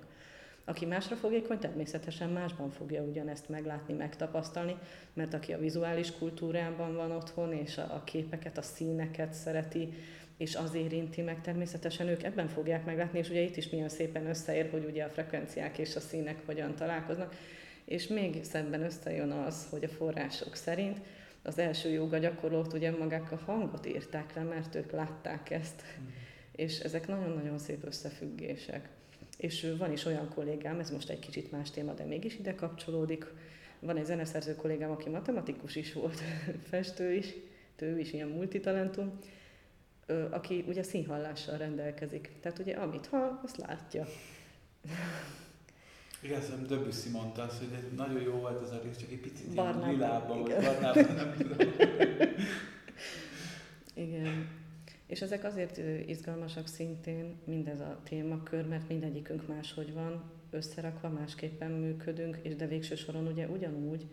[0.68, 4.76] Aki másra fogékony, természetesen másban fogja ugyanezt meglátni, megtapasztalni,
[5.12, 9.92] mert aki a vizuális kultúrában van otthon, és a, a képeket, a színeket szereti,
[10.36, 14.26] és az érinti meg, természetesen ők ebben fogják meglátni, és ugye itt is milyen szépen
[14.26, 17.34] összeér, hogy ugye a frekvenciák és a színek hogyan találkoznak,
[17.84, 21.00] és még szebben összejön az, hogy a források szerint
[21.42, 25.82] az első joga gyakorlót ugye magák a hangot írták le, mert ők látták ezt,
[26.52, 28.88] és ezek nagyon-nagyon szép összefüggések.
[29.36, 33.26] És van is olyan kollégám, ez most egy kicsit más téma, de mégis ide kapcsolódik,
[33.80, 36.20] van egy zeneszerző kollégám, aki matematikus is volt,
[36.70, 37.34] festő is,
[37.78, 39.18] ő is ilyen multitalentum,
[40.30, 42.30] aki ugye színhallással rendelkezik.
[42.40, 44.06] Tehát ugye amit hall, azt látja.
[46.22, 49.54] Igen, szerintem Debussy mondta azt, hogy nagyon jó volt ez a rész, csak egy picit
[49.54, 51.56] Barnában, ilyen lilában, vagy barnában, nem tudom.
[54.06, 54.48] Igen.
[55.06, 55.76] És ezek azért
[56.08, 62.94] izgalmasak szintén, mindez a témakör, mert mindegyikünk máshogy van, összerakva, másképpen működünk, és de végső
[62.94, 64.06] soron ugye ugyanúgy,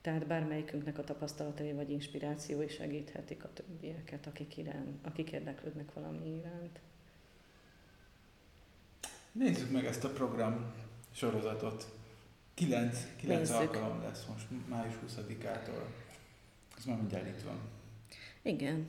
[0.00, 6.80] tehát bármelyikünknek a tapasztalatai vagy inspirációi segíthetik a többieket, akik, irán, akik érdeklődnek valami iránt.
[9.32, 10.74] Nézzük meg ezt a program
[11.10, 11.86] sorozatot.
[12.54, 13.56] Kilenc, kilenc Nézzük.
[13.56, 15.82] alkalom lesz most május 20-ától.
[16.78, 17.58] Ez már mindjárt itt van.
[18.42, 18.86] Igen.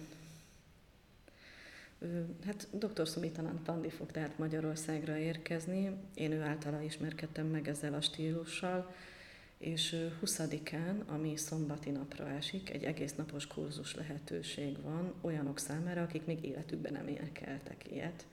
[2.46, 3.08] Hát dr.
[3.08, 5.92] Sumitanan Pandi fog tehát Magyarországra érkezni.
[6.14, 8.94] Én ő általa ismerkedtem meg ezzel a stílussal,
[9.58, 16.26] és 20-án, ami szombati napra esik, egy egész napos kurzus lehetőség van olyanok számára, akik
[16.26, 18.26] még életükben nem énekeltek ilyet,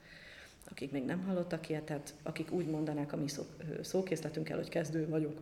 [0.69, 3.43] akik még nem hallottak ilyet, tehát akik úgy mondanák a mi szó,
[3.81, 5.39] szókészletünkkel, hogy kezdő vagyok.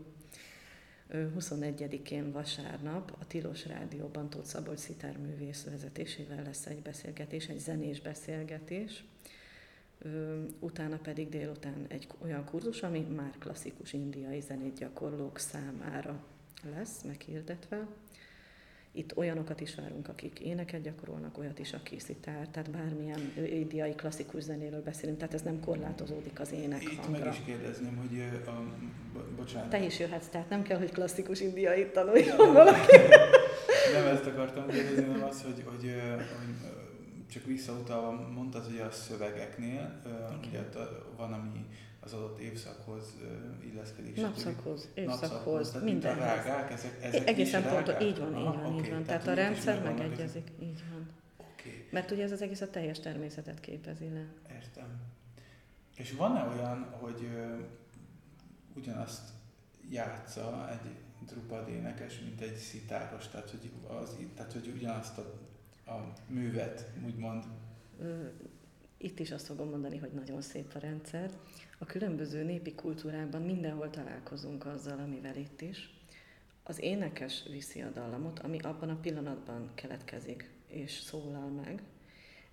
[1.11, 9.03] 21-én vasárnap a Tilos Rádióban Tóth Szabolcs szitárművész vezetésével lesz egy beszélgetés, egy zenés beszélgetés.
[10.59, 16.25] Utána pedig délután egy olyan kurzus, ami már klasszikus indiai zenét gyakorlók számára
[16.75, 17.87] lesz meghirdetve.
[18.95, 24.43] Itt olyanokat is várunk, akik éneket gyakorolnak, olyat is, aki szitár, tehát bármilyen indiai klasszikus
[24.43, 27.23] zenéről beszélünk, tehát ez nem korlátozódik az ének Itt hangra.
[27.25, 28.51] meg is kérdezném, hogy a,
[29.13, 29.69] bo- bocsánat.
[29.69, 32.97] Te is jöhetsz, tehát nem kell, hogy klasszikus indiai tanuljon valaki.
[33.93, 35.93] Nem ezt akartam kérdezni, hanem az, hogy, hogy,
[36.37, 36.71] hogy
[37.31, 40.01] csak visszautalva mondtad, hogy a szövegeknél,
[40.47, 40.59] ugye
[41.17, 41.65] van, ami
[42.03, 43.13] az adott évszakhoz
[43.71, 44.15] illeszkedik.
[44.15, 46.17] Napszakhoz, évszakhoz, tehát minden.
[46.17, 48.03] A rágák, ezek, ezek Egészen is pontos, rágák?
[48.03, 49.03] így van, így van, így oké, van.
[49.03, 51.09] Tehát, hogy a rendszer megegyezik, így van.
[51.37, 54.25] Oké, Mert ugye ez az egész a teljes természetet képezi le.
[54.55, 55.01] értem.
[55.95, 57.55] És van-e olyan, hogy ö,
[58.75, 59.29] ugyanazt
[59.89, 60.91] játsza egy
[61.27, 65.21] drupad énekes, mint egy szitáros, tehát hogy, az, tehát, hogy ugyanazt a,
[65.91, 67.43] a művet, úgymond
[69.03, 71.31] Itt is azt fogom mondani, hogy nagyon szép a rendszer.
[71.77, 75.93] A különböző népi kultúrákban mindenhol találkozunk azzal, amivel itt is.
[76.63, 81.81] Az énekes viszi a dallamot, ami abban a pillanatban keletkezik és szólal meg,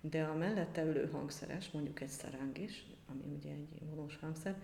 [0.01, 4.55] de a mellette ülő hangszeres, mondjuk egy szarang is, ami ugye egy vonós hangszer,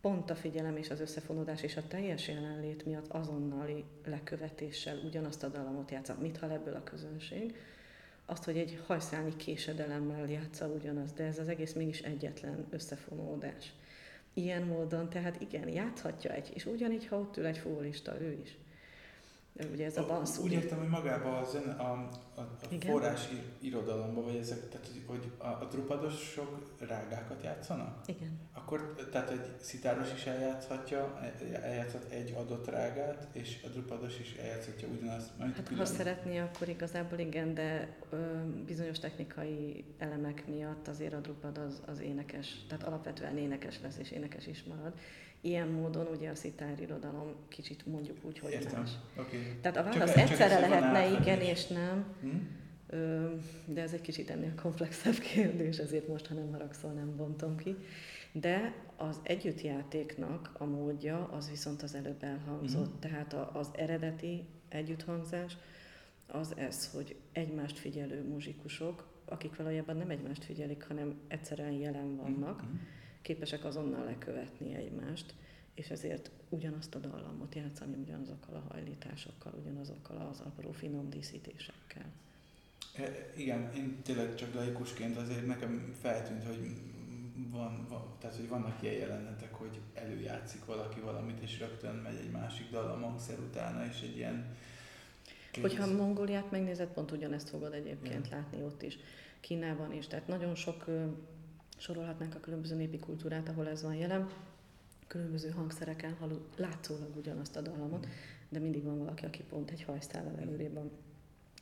[0.00, 5.48] pont a figyelem és az összefonódás és a teljes jelenlét miatt azonnali lekövetéssel ugyanazt a
[5.48, 6.16] dallamot játsza.
[6.20, 7.56] Mit hall ebből a közönség?
[8.26, 13.72] Azt, hogy egy hajszálnyi késedelemmel játsza ugyanaz, de ez az egész mégis egyetlen összefonódás.
[14.34, 18.58] Ilyen módon, tehát igen, játszhatja egy, és ugyanígy, ha ott ül egy fólista, ő is.
[19.72, 20.42] Ugye ez a banszú.
[20.42, 21.92] Úgy értem, hogy magába a, zene, a,
[22.34, 22.90] a, a Igen.
[22.90, 28.08] forrás ir, irodalomba, vagy ezek, tehát hogy- hogy a, a drupadosok rágákat játszanak?
[28.08, 28.38] Igen.
[28.52, 31.20] Akkor tehát egy szitáros is eljátszhatja,
[31.62, 35.30] eljátszhat egy adott rágát, és a drupados is eljátszhatja ugyanazt.
[35.38, 38.16] mert Hát ha szeretné, akkor igazából igen, de ö,
[38.66, 44.10] bizonyos technikai elemek miatt azért a drupad az, az énekes, tehát alapvetően énekes lesz és
[44.10, 44.92] énekes is marad.
[45.44, 48.80] Ilyen módon ugye a szitár irodalom kicsit mondjuk úgy, hogy Értem.
[48.80, 48.90] más.
[49.18, 49.56] Oké.
[49.60, 52.28] Tehát a Csak válasz ez- csak egyszerre van lehetne igen és nem, Hm?
[52.86, 53.30] Ö,
[53.66, 57.76] de ez egy kicsit ennél komplexebb kérdés, ezért most, ha nem haragszol, nem bontom ki.
[58.32, 62.90] De az együttjátéknak a módja az viszont az előbb elhangzott.
[62.90, 62.98] Mhm.
[63.00, 65.56] Tehát az eredeti együtthangzás
[66.26, 72.62] az ez, hogy egymást figyelő muzsikusok, akik valójában nem egymást figyelik, hanem egyszerűen jelen vannak,
[72.62, 72.70] Mhm.
[73.24, 75.34] Képesek azonnal lekövetni egymást,
[75.74, 82.04] és ezért ugyanazt a dallamot játszani ugyanazokkal a hajlításokkal, ugyanazokkal az apró finom díszítésekkel.
[82.96, 86.76] E, Igen, én tényleg csak laikusként azért nekem feltűnt, hogy
[87.50, 92.30] van, van, tehát hogy vannak ilyen jelenetek, hogy előjátszik valaki valamit, és rögtön megy egy
[92.30, 94.56] másik dal a hangszer utána, és egy ilyen...
[95.60, 98.98] Hogyha Mongóliát megnézed, pont ugyanezt fogod egyébként látni ott is,
[99.40, 100.06] Kínában is.
[100.06, 100.84] Tehát nagyon sok
[101.76, 104.28] sorolhatnánk a különböző népi kultúrát, ahol ez van jelen.
[105.06, 108.06] Különböző hangszereken hallod látszólag ugyanazt a dallamot,
[108.48, 110.90] de mindig van valaki, aki pont egy hajsztállal előrébb van.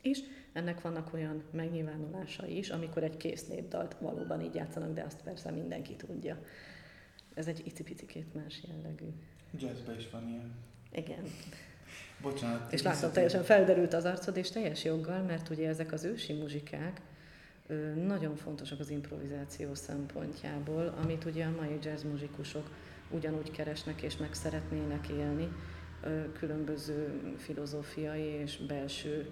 [0.01, 0.19] És
[0.53, 5.51] ennek vannak olyan megnyilvánulásai is, amikor egy kész népdalt valóban így játszanak, de azt persze
[5.51, 6.37] mindenki tudja.
[7.33, 9.05] Ez egy icipicikét más jellegű.
[9.57, 10.55] Jazzben is van ilyen.
[10.91, 11.23] Igen.
[12.21, 12.73] Bocsánat.
[12.73, 17.01] És látom, teljesen felderült az arcod, és teljes joggal, mert ugye ezek az ősi muzsikák
[18.07, 22.69] nagyon fontosak az improvizáció szempontjából, amit ugye a mai jazz muzsikusok
[23.09, 25.51] ugyanúgy keresnek és meg szeretnének élni,
[26.33, 29.29] különböző filozófiai és belső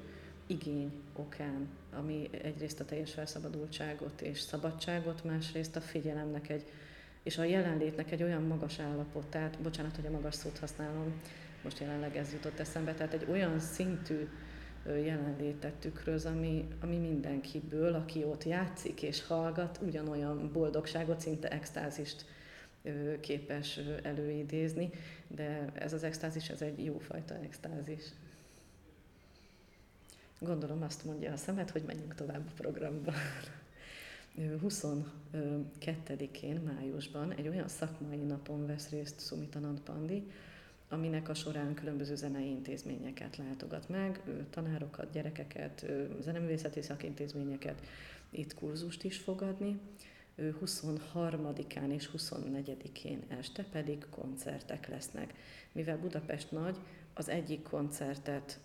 [0.48, 6.64] igény okán, ami egyrészt a teljes felszabadultságot és szabadságot, másrészt a figyelemnek egy,
[7.24, 11.22] és a jelenlétnek egy olyan magas állapotát, bocsánat, hogy a magas szót használom,
[11.64, 14.28] most jelenleg ez jutott eszembe, tehát egy olyan szintű
[14.86, 22.26] jelenlétet tükröz, ami, ami mindenkiből, aki ott játszik és hallgat, ugyanolyan boldogságot, szinte extázist
[23.20, 24.90] képes előidézni,
[25.28, 28.04] de ez az extázis, ez egy jófajta extázis.
[30.40, 33.14] Gondolom azt mondja a szemed, hogy menjünk tovább a programba.
[34.38, 40.32] Ö, 22-én, májusban egy olyan szakmai napon vesz részt Sumitanand Pandi,
[40.92, 45.86] aminek a során különböző zenei intézményeket látogat meg, tanárokat, gyerekeket,
[46.20, 47.82] zeneművészeti szakintézményeket,
[48.30, 49.80] itt kurzust is fogadni.
[50.38, 55.34] 23-án és 24-én este pedig koncertek lesznek.
[55.72, 56.78] Mivel Budapest nagy,
[57.14, 58.60] az egyik koncertet,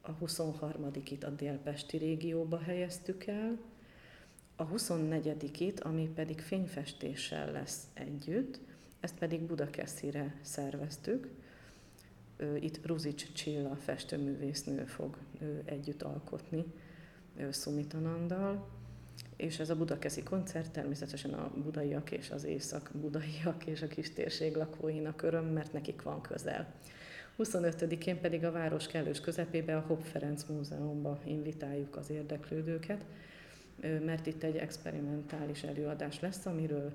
[0.00, 3.58] a 23-it a délpesti régióba helyeztük el,
[4.56, 8.58] a 24-it, ami pedig fényfestéssel lesz együtt,
[9.00, 11.28] ezt pedig Budakeszire szerveztük.
[12.60, 15.16] Itt Ruzics Csilla festőművésznő fog
[15.64, 16.64] együtt alkotni
[17.50, 18.68] Szumitanandal,
[19.36, 24.56] és ez a budakeszi koncert természetesen a budaiak és az észak-budaiak és a kis térség
[24.56, 26.74] lakóinak öröm, mert nekik van közel.
[27.38, 33.04] 25-én pedig a város kellős közepébe a Hopp Ferenc Múzeumba invitáljuk az érdeklődőket,
[34.04, 36.92] mert itt egy experimentális előadás lesz, amiről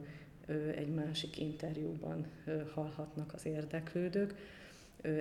[0.75, 2.25] egy másik interjúban
[2.73, 4.33] hallhatnak az érdeklődők.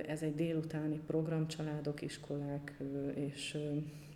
[0.07, 2.77] Ez egy délutáni program, családok, iskolák
[3.13, 3.57] és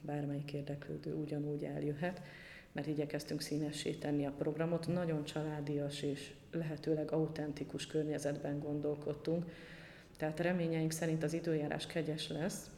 [0.02, 2.22] bármelyik érdeklődő ugyanúgy eljöhet,
[2.72, 4.88] mert igyekeztünk színessé tenni a programot.
[4.88, 9.45] Nagyon családias és lehetőleg autentikus környezetben gondolkodtunk,
[10.17, 12.69] tehát reményeink szerint az időjárás kegyes lesz,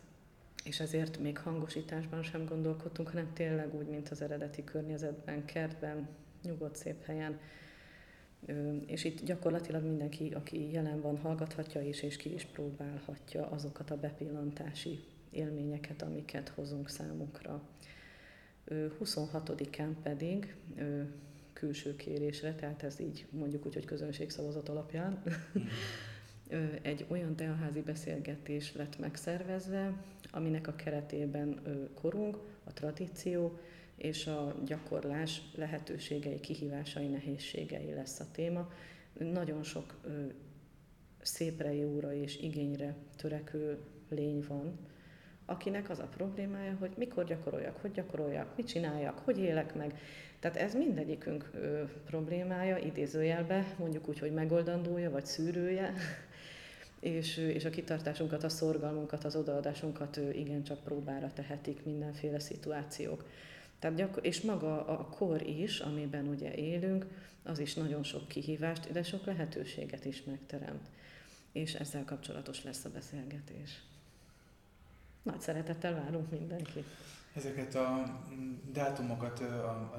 [0.63, 6.08] és ezért még hangosításban sem gondolkodtunk, hanem tényleg úgy, mint az eredeti környezetben, kertben,
[6.44, 7.39] nyugodt szép helyen.
[8.86, 13.97] És itt gyakorlatilag mindenki, aki jelen van, hallgathatja is, és ki is próbálhatja azokat a
[13.97, 17.62] bepillantási élményeket, amiket hozunk számunkra.
[19.04, 20.56] 26-án pedig
[21.54, 25.23] külső kérésre, tehát ez így mondjuk úgy, hogy közönségszavazat alapján,
[26.56, 26.67] mm.
[26.82, 31.62] egy olyan teaházi beszélgetés lett megszervezve, aminek a keretében
[31.93, 33.60] korunk, a tradíció
[34.01, 38.71] és a gyakorlás lehetőségei, kihívásai, nehézségei lesz a téma.
[39.13, 39.95] Nagyon sok
[41.21, 43.77] szépre, jóra és igényre törekvő
[44.09, 44.79] lény van,
[45.45, 49.99] akinek az a problémája, hogy mikor gyakoroljak, hogy gyakoroljak, mit csináljak, hogy élek meg.
[50.39, 55.93] Tehát ez mindegyikünk ö, problémája, idézőjelbe, mondjuk úgy, hogy megoldandója, vagy szűrője,
[56.99, 63.25] és, és a kitartásunkat, a szorgalmunkat, az odaadásunkat igencsak próbára tehetik mindenféle szituációk.
[63.82, 67.06] Tehát gyakor- és maga a kor is, amiben ugye élünk,
[67.44, 70.89] az is nagyon sok kihívást, de sok lehetőséget is megteremt.
[71.52, 73.82] És ezzel kapcsolatos lesz a beszélgetés.
[75.24, 76.86] Nagy szeretettel várunk mindenkit.
[77.34, 78.20] Ezeket a
[78.72, 79.39] dátumokat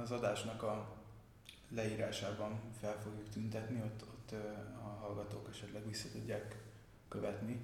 [0.03, 0.97] az adásnak a
[1.69, 4.33] leírásában fel fogjuk tüntetni, ott, ott
[4.83, 6.57] a hallgatók esetleg vissza tudják
[7.09, 7.61] követni.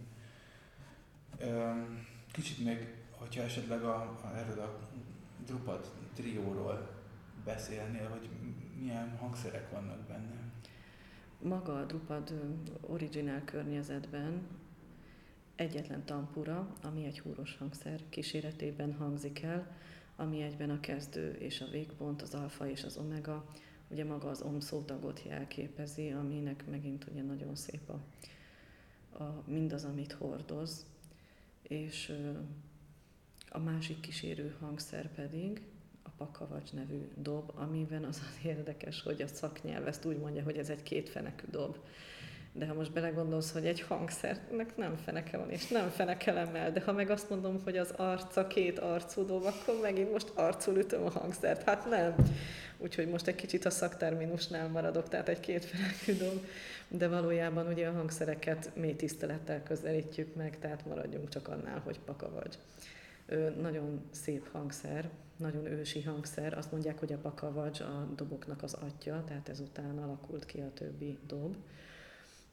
[2.32, 4.78] Kicsit még, hogyha esetleg a, a, erről a
[5.48, 6.88] Drupad trióról
[7.44, 8.28] beszélnél, hogy
[8.80, 10.52] milyen hangszerek vannak benne?
[11.42, 12.32] Maga a Drupad
[12.80, 14.46] originál környezetben
[15.54, 19.76] egyetlen tampura, ami egy húros hangszer kíséretében hangzik el,
[20.16, 23.44] ami egyben a kezdő és a végpont, az alfa és az omega,
[23.88, 28.00] ugye maga az om szótagot jelképezi, aminek megint ugye nagyon szép a,
[29.22, 30.86] a, mindaz, amit hordoz,
[31.62, 32.12] és
[33.50, 35.60] a másik kísérő hangszer pedig
[36.02, 40.56] a pakavacs nevű dob, amiben az az érdekes, hogy a szaknyelv ezt úgy mondja, hogy
[40.56, 41.76] ez egy kétfenekű dob.
[42.52, 46.92] De ha most belegondolsz, hogy egy hangszernek nem feneke van, és nem fenekelem de ha
[46.92, 51.10] meg azt mondom, hogy az arca két arcú dob, akkor megint most arcul ütöm a
[51.10, 51.62] hangszert.
[51.62, 52.14] Hát nem.
[52.78, 56.44] Úgyhogy most egy kicsit a szakterminusnál maradok, tehát egy kétfenekű dob
[56.88, 62.58] de valójában ugye a hangszereket mély tisztelettel közelítjük meg, tehát maradjunk csak annál, hogy pakavagy.
[63.60, 66.58] Nagyon szép hangszer, nagyon ősi hangszer.
[66.58, 71.18] Azt mondják, hogy a pakavagy a doboknak az atya, tehát ezután alakult ki a többi
[71.26, 71.56] dob,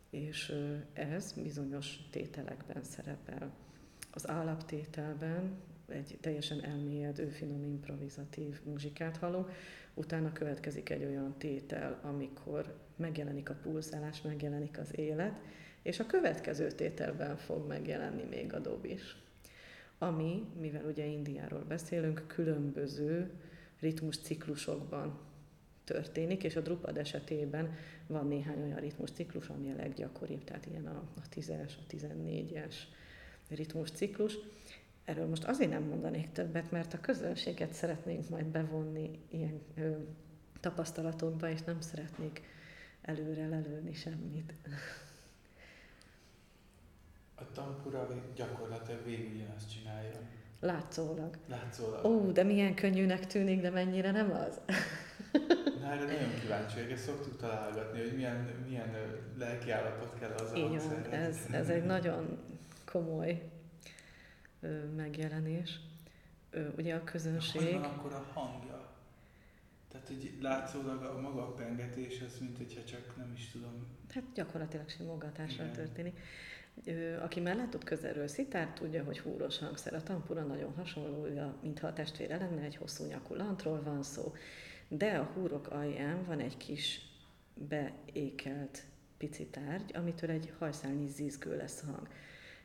[0.09, 0.55] és
[0.93, 3.53] ez bizonyos tételekben szerepel.
[4.11, 5.57] Az állaptételben
[5.87, 9.51] egy teljesen elmélyedő, finom, improvizatív muzsikát hallunk,
[9.93, 15.33] utána következik egy olyan tétel, amikor megjelenik a pulszálás, megjelenik az élet,
[15.81, 19.24] és a következő tételben fog megjelenni még a dob is.
[19.97, 23.31] Ami, mivel ugye Indiáról beszélünk, különböző
[23.79, 25.19] ritmus ciklusokban
[25.83, 27.75] történik, és a Drupad esetében
[28.07, 32.75] van néhány olyan ritmus ciklus, ami a leggyakoribb, tehát ilyen a, a 10-es, a 14-es
[33.49, 34.37] ritmus ciklus.
[35.05, 39.91] Erről most azért nem mondanék többet, mert a közönséget szeretnénk majd bevonni ilyen ö,
[40.59, 42.41] tapasztalatokba, és nem szeretnék
[43.01, 44.53] előre lelőni semmit.
[47.35, 50.19] A tampura gyakorlatilag végül ugyanazt csinálja.
[50.59, 51.37] Látszólag.
[51.47, 52.05] Látszólag.
[52.05, 54.59] Ó, de milyen könnyűnek tűnik, de mennyire nem az?
[55.81, 58.95] Na, erre nagyon kíváncsi vagyok, ezt szoktuk találgatni, hogy milyen, milyen
[59.37, 62.37] lelki állapot kell az Így van, ez, ez egy nagyon
[62.85, 63.49] komoly
[64.61, 65.79] ö, megjelenés.
[66.49, 67.61] Ö, ugye a közönség...
[67.61, 68.93] Hogy van akkor a hangja?
[69.91, 73.87] Tehát, hogy látszólag a maga a pengetés, az mint hogyha csak nem is tudom.
[74.13, 76.19] Hát gyakorlatilag simogatásra történik.
[77.21, 79.93] Aki már látott közelről szitár, tudja, hogy húros hangszer.
[79.93, 81.27] A tampura nagyon hasonló,
[81.61, 84.33] mintha a testvére lenne, egy hosszú nyakú lantról van szó.
[84.87, 87.01] De a húrok alján van egy kis
[87.53, 88.83] beékelt
[89.17, 92.07] pici tárgy, amitől egy hajszálnyi zizgő lesz hang.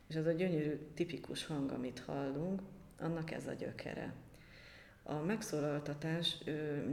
[0.08, 2.62] És az a gyönyörű, tipikus hang, amit hallunk,
[2.98, 4.14] annak ez a gyökere.
[5.10, 6.36] A megszólaltatás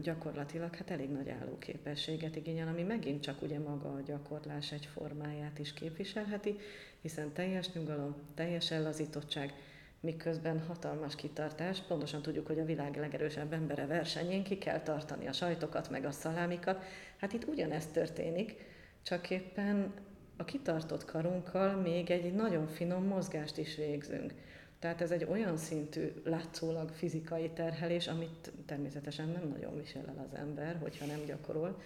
[0.01, 5.59] gyakorlatilag hát elég nagy állóképességet igényel, ami megint csak ugye maga a gyakorlás egy formáját
[5.59, 6.55] is képviselheti,
[7.01, 9.53] hiszen teljes nyugalom, teljes ellazítottság,
[9.99, 15.33] miközben hatalmas kitartás, pontosan tudjuk, hogy a világ legerősebb embere versenyén ki kell tartani a
[15.33, 16.83] sajtokat, meg a szalámikat.
[17.17, 18.55] Hát itt ugyanezt történik,
[19.01, 19.93] csak éppen
[20.37, 24.33] a kitartott karunkkal még egy nagyon finom mozgást is végzünk.
[24.87, 30.39] Tehát ez egy olyan szintű, látszólag fizikai terhelés, amit természetesen nem nagyon visel el az
[30.39, 31.81] ember, hogyha nem gyakorol.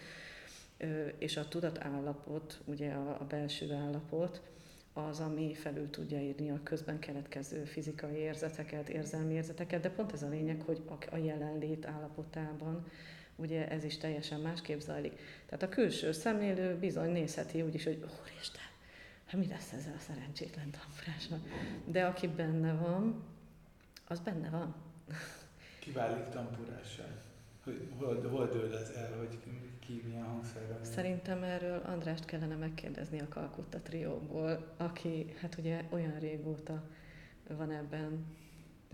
[1.18, 4.42] És a tudatállapot, ugye a belső állapot,
[4.94, 10.24] az, ami felül tudja írni a közben keletkező fizikai érzeteket, érzelmi érzeteket, de pont ez
[10.24, 10.82] a lényeg, hogy
[11.12, 12.86] a jelenlét állapotában
[13.36, 15.20] ugye ez is teljesen másképp zajlik.
[15.46, 18.71] Tehát a külső szemlélő bizony nézheti úgy is, hogy úristen,
[19.32, 21.40] hát mi lesz ezzel a szerencsétlen tampurással?
[21.86, 23.24] De aki benne van,
[24.08, 24.76] az benne van.
[25.80, 27.22] Ki válik tampurással?
[27.64, 29.40] Hogy hol, hol dől ez el, hogy
[29.80, 30.84] ki milyen hangszerrel?
[30.84, 36.84] Szerintem erről Andrást kellene megkérdezni a Kalkutta trióból, aki hát ugye olyan régóta
[37.48, 38.26] van ebben,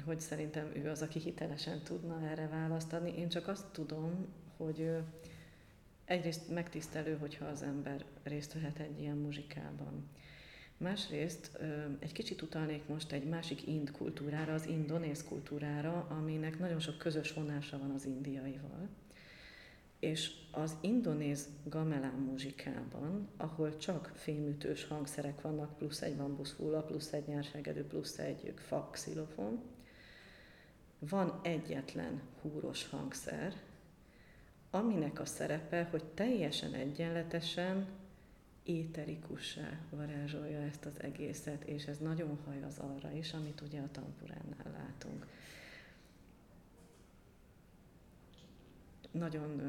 [0.06, 3.18] hogy szerintem ő az, aki hitelesen tudna erre választ adni.
[3.18, 4.28] Én csak azt tudom,
[4.58, 4.98] hogy
[6.08, 10.10] egyrészt megtisztelő, hogyha az ember részt vehet egy ilyen muzsikában.
[10.78, 11.60] Másrészt
[12.00, 17.34] egy kicsit utalnék most egy másik ind kultúrára, az indonéz kultúrára, aminek nagyon sok közös
[17.34, 18.90] vonása van az indiaival.
[20.00, 27.28] És az indonéz gamelán muzsikában, ahol csak fémütős hangszerek vannak, plusz egy bambuszfúla, plusz egy
[27.28, 29.62] nyersegedő, plusz egy fa xilofon,
[31.00, 33.54] van egyetlen húros hangszer,
[34.78, 37.88] aminek a szerepe, hogy teljesen egyenletesen
[38.64, 44.72] éterikussá varázsolja ezt az egészet, és ez nagyon hajaz arra is, amit ugye a tampuránál
[44.78, 45.26] látunk.
[49.12, 49.62] Nagyon,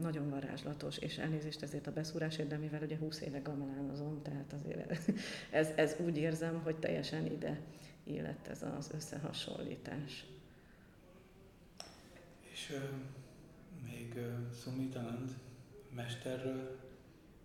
[0.00, 5.10] nagyon varázslatos, és elnézést ezért a beszúrásért, de mivel ugye 20 éve gamelánozom, tehát azért
[5.50, 7.60] ez, ez úgy érzem, hogy teljesen ide
[8.04, 10.26] illett ez az összehasonlítás.
[12.52, 12.78] És
[13.90, 14.18] még
[14.62, 15.30] Sumitanand
[15.94, 16.78] mesterről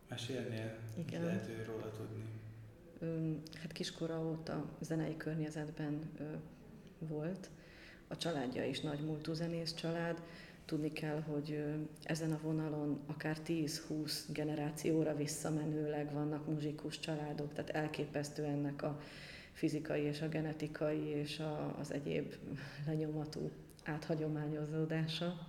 [0.09, 0.77] mesélnél?
[0.97, 1.23] Igen.
[1.23, 2.23] Lehet ő róla tudni?
[3.53, 5.99] Hát kiskora óta zenei környezetben
[6.99, 7.49] volt.
[8.07, 10.21] A családja is nagy múltú zenész család.
[10.65, 11.63] Tudni kell, hogy
[12.03, 19.01] ezen a vonalon akár 10-20 generációra visszamenőleg vannak muzsikus családok, tehát elképesztő ennek a
[19.53, 22.33] fizikai és a genetikai és a, az egyéb
[22.85, 23.51] lenyomatú
[23.83, 25.47] áthagyományozódása.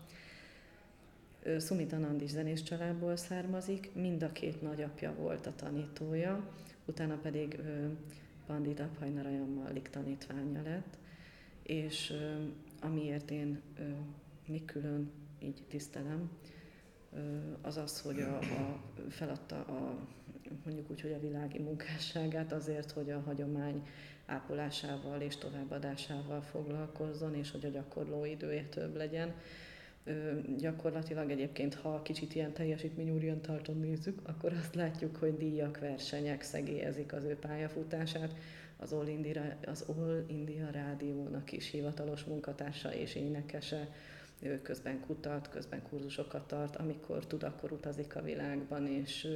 [1.61, 6.49] Sumit Anand is zenész családból származik, mind a két nagyapja volt a tanítója,
[6.85, 7.61] utána pedig
[8.47, 10.99] Pandit Abhajnarajam Malik tanítványa lett,
[11.63, 12.13] és
[12.81, 13.61] amiért én
[14.47, 16.31] még külön így tisztelem,
[17.61, 19.97] az az, hogy a, a, feladta a,
[20.65, 23.87] mondjuk úgy, hogy a világi munkásságát azért, hogy a hagyomány
[24.27, 29.35] ápolásával és továbbadásával foglalkozzon, és hogy a gyakorló idője több legyen
[30.57, 37.25] gyakorlatilag egyébként, ha kicsit ilyen teljesítményorientáltan nézzük, akkor azt látjuk, hogy díjak, versenyek szegélyezik az
[37.25, 38.35] ő pályafutását.
[38.77, 43.89] Az All India, az All India Rádiónak is hivatalos munkatársa és énekese,
[44.41, 49.29] ő közben kutat, közben kurzusokat tart, amikor tud, akkor utazik a világban, és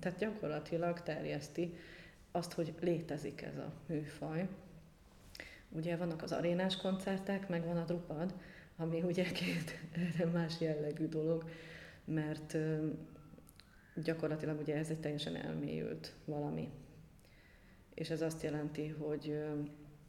[0.00, 1.74] tehát gyakorlatilag terjeszti
[2.32, 4.48] azt, hogy létezik ez a műfaj.
[5.68, 8.34] Ugye vannak az arénás koncertek, meg van a Drupad,
[8.76, 11.50] ami ugye két erre más jellegű dolog,
[12.04, 12.56] mert
[13.94, 16.70] gyakorlatilag ugye ez egy teljesen elmélyült valami.
[17.94, 19.44] És ez azt jelenti, hogy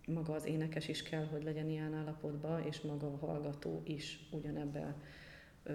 [0.08, 4.96] maga az énekes is kell, hogy legyen ilyen állapotban, és maga a hallgató is ugyanebben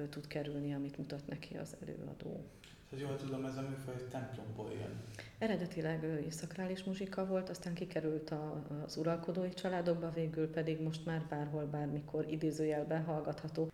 [0.09, 2.45] tud kerülni, amit mutat neki az előadó.
[2.91, 5.02] Tehát jól tudom, ez a műfaj templomból jön.
[5.43, 11.27] Eredetileg ő szakrális muzsika volt, aztán kikerült a, az uralkodói családokba, végül pedig most már
[11.29, 13.71] bárhol, bármikor idézőjelben hallgatható.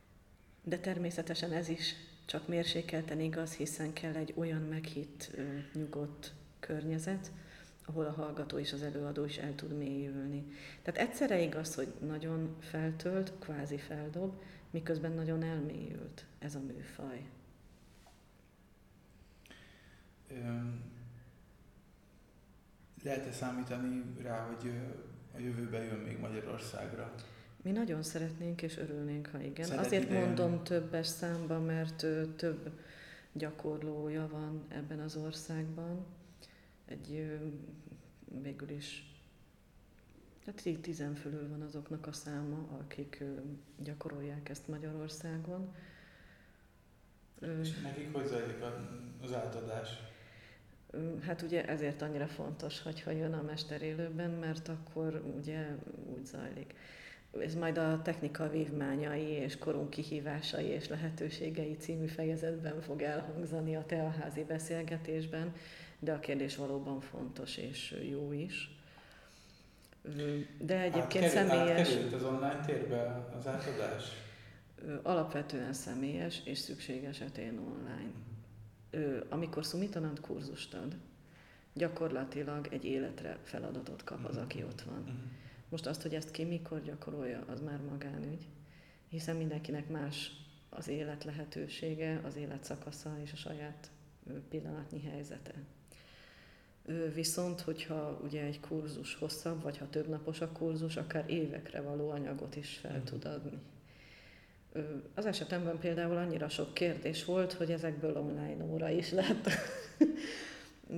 [0.65, 1.95] De természetesen ez is
[2.25, 5.31] csak mérsékelten igaz, hiszen kell egy olyan meghitt,
[5.75, 7.33] nyugodt környezet,
[7.85, 10.45] ahol a hallgató és az előadó is el tud mélyülni.
[10.83, 17.27] Tehát egyszerre igaz, hogy nagyon feltölt, kvázi feldob, miközben nagyon elmélyült ez a műfaj.
[23.03, 24.73] Lehet-e számítani rá, hogy
[25.35, 27.15] a jövőben jön még Magyarországra?
[27.63, 29.67] Mi nagyon szeretnénk és örülnénk, ha igen.
[29.67, 30.63] Szeret Azért mondom jönni.
[30.63, 32.79] többes számba, mert több
[33.33, 36.07] gyakorlója van ebben az országban.
[36.85, 37.39] Egy
[38.43, 39.09] végül is
[40.47, 43.25] hát tizen fölül van azoknak a száma, akik
[43.83, 45.75] gyakorolják ezt Magyarországon.
[47.61, 48.63] És nekik hogy zajlik
[49.23, 49.89] az átadás?
[51.27, 55.67] Hát ugye ezért annyira fontos, hogyha jön a mester élőben, mert akkor ugye
[56.17, 56.75] úgy zajlik.
[57.41, 63.85] Ez majd a technika vívmányai és korunk kihívásai és lehetőségei című fejezetben fog elhangzani a
[63.87, 65.53] teaházi beszélgetésben,
[65.99, 68.77] de a kérdés valóban fontos és jó is.
[70.59, 71.89] De egyébként átkerül, személyes...
[71.89, 74.05] Átkerült az online térbe az átadás?
[75.03, 78.11] Alapvetően személyes és szükség esetén online
[79.39, 80.97] amikor Sumitanand kurzust ad,
[81.73, 85.01] gyakorlatilag egy életre feladatot kap az, aki ott van.
[85.01, 85.17] Mhm.
[85.69, 88.47] Most azt, hogy ezt ki mikor gyakorolja, az már magánügy,
[89.09, 90.33] hiszen mindenkinek más
[90.71, 93.91] az élet lehetősége, az élet szakasza és a saját
[94.49, 95.55] pillanatnyi helyzete.
[97.15, 102.11] Viszont, hogyha ugye egy kurzus hosszabb, vagy ha több napos a kurzus, akár évekre való
[102.11, 103.05] anyagot is fel mm.
[103.05, 103.59] tud adni.
[105.15, 109.49] Az esetemben például annyira sok kérdés volt, hogy ezekből online óra is lett.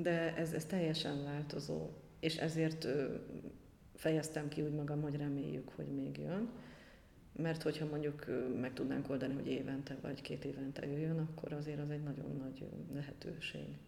[0.03, 1.91] De ez, ez teljesen változó,
[2.21, 2.87] és ezért
[3.95, 6.49] fejeztem ki úgy magam, hogy reméljük, hogy még jön.
[7.33, 8.27] Mert hogyha mondjuk
[8.61, 12.69] meg tudnánk oldani, hogy évente vagy két évente jöjjön, akkor azért az egy nagyon nagy
[12.95, 13.79] lehetőség.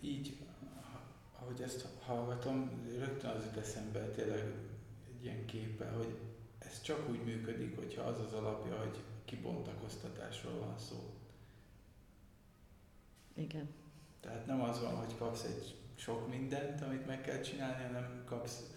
[0.00, 0.36] Így,
[1.38, 4.44] ahogy ezt hallgatom, rögtön az jut eszembe tényleg
[5.22, 6.18] ilyen képe, hogy
[6.58, 10.96] ez csak úgy működik, hogyha az az alapja, hogy kibontakoztatásról van szó.
[13.34, 13.68] Igen.
[14.20, 18.72] Tehát nem az van, hogy kapsz egy sok mindent, amit meg kell csinálni, hanem kapsz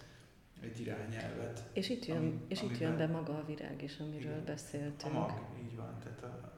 [0.60, 1.62] egy irányelvet.
[1.72, 5.14] És itt jön, ami, és itt jön be maga a virág is, amiről igen, beszéltünk.
[5.14, 5.32] A mag,
[5.62, 5.98] így van.
[5.98, 6.52] Tehát a...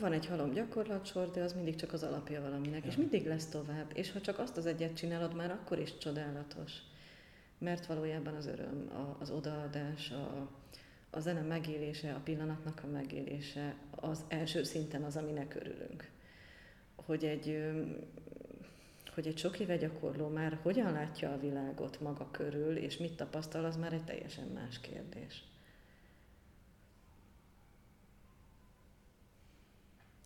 [0.00, 2.90] Van egy halom gyakorlatsor, de az mindig csak az alapja valaminek, ja.
[2.90, 3.90] és mindig lesz tovább.
[3.94, 6.72] És ha csak azt az egyet csinálod, már akkor is csodálatos
[7.64, 10.50] mert valójában az öröm, az odaadás, a,
[11.10, 16.10] a zene megélése, a pillanatnak a megélése az első szinten az, aminek örülünk.
[16.94, 17.72] Hogy egy,
[19.14, 23.64] hogy egy sok éve gyakorló már hogyan látja a világot maga körül, és mit tapasztal,
[23.64, 25.44] az már egy teljesen más kérdés.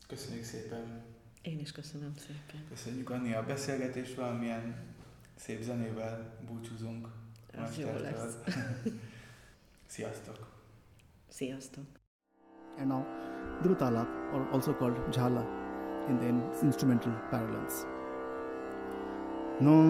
[0.06, 1.02] Köszönjük szépen!
[1.42, 2.66] Én is köszönöm szépen.
[2.68, 4.76] Köszönjük Anni a beszélgetést, valamilyen
[5.34, 7.08] szép zenével búcsúzunk.
[7.64, 8.36] Az jó lesz.
[9.86, 10.36] Sziasztok!
[11.28, 11.84] Sziasztok!
[12.78, 13.04] And now,
[13.62, 15.44] Dhrutalap, or also called Jhala,
[16.08, 16.28] in the
[16.62, 17.84] instrumental parlance.
[19.60, 19.82] No,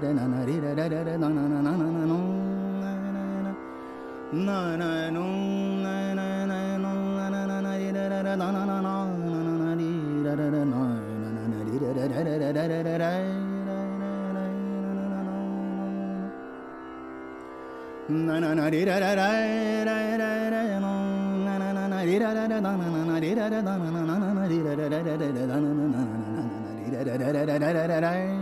[0.00, 0.12] da
[27.18, 28.41] da da da da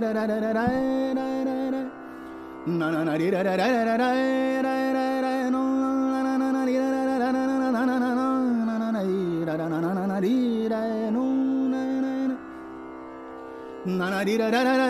[0.00, 0.08] na
[14.10, 14.24] na
[14.64, 14.89] na na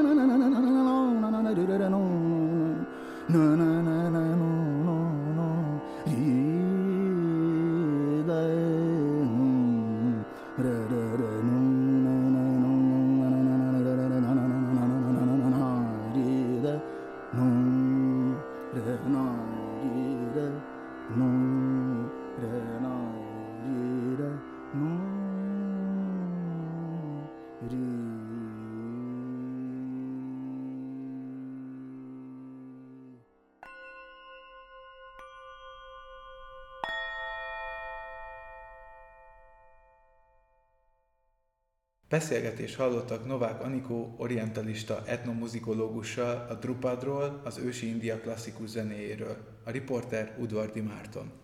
[42.11, 49.37] Beszélgetés hallottak Novák Anikó orientalista etnomuzikológussal a Drupadról, az ősi India klasszikus zenéjéről.
[49.63, 51.41] A riporter Udvardi Márton.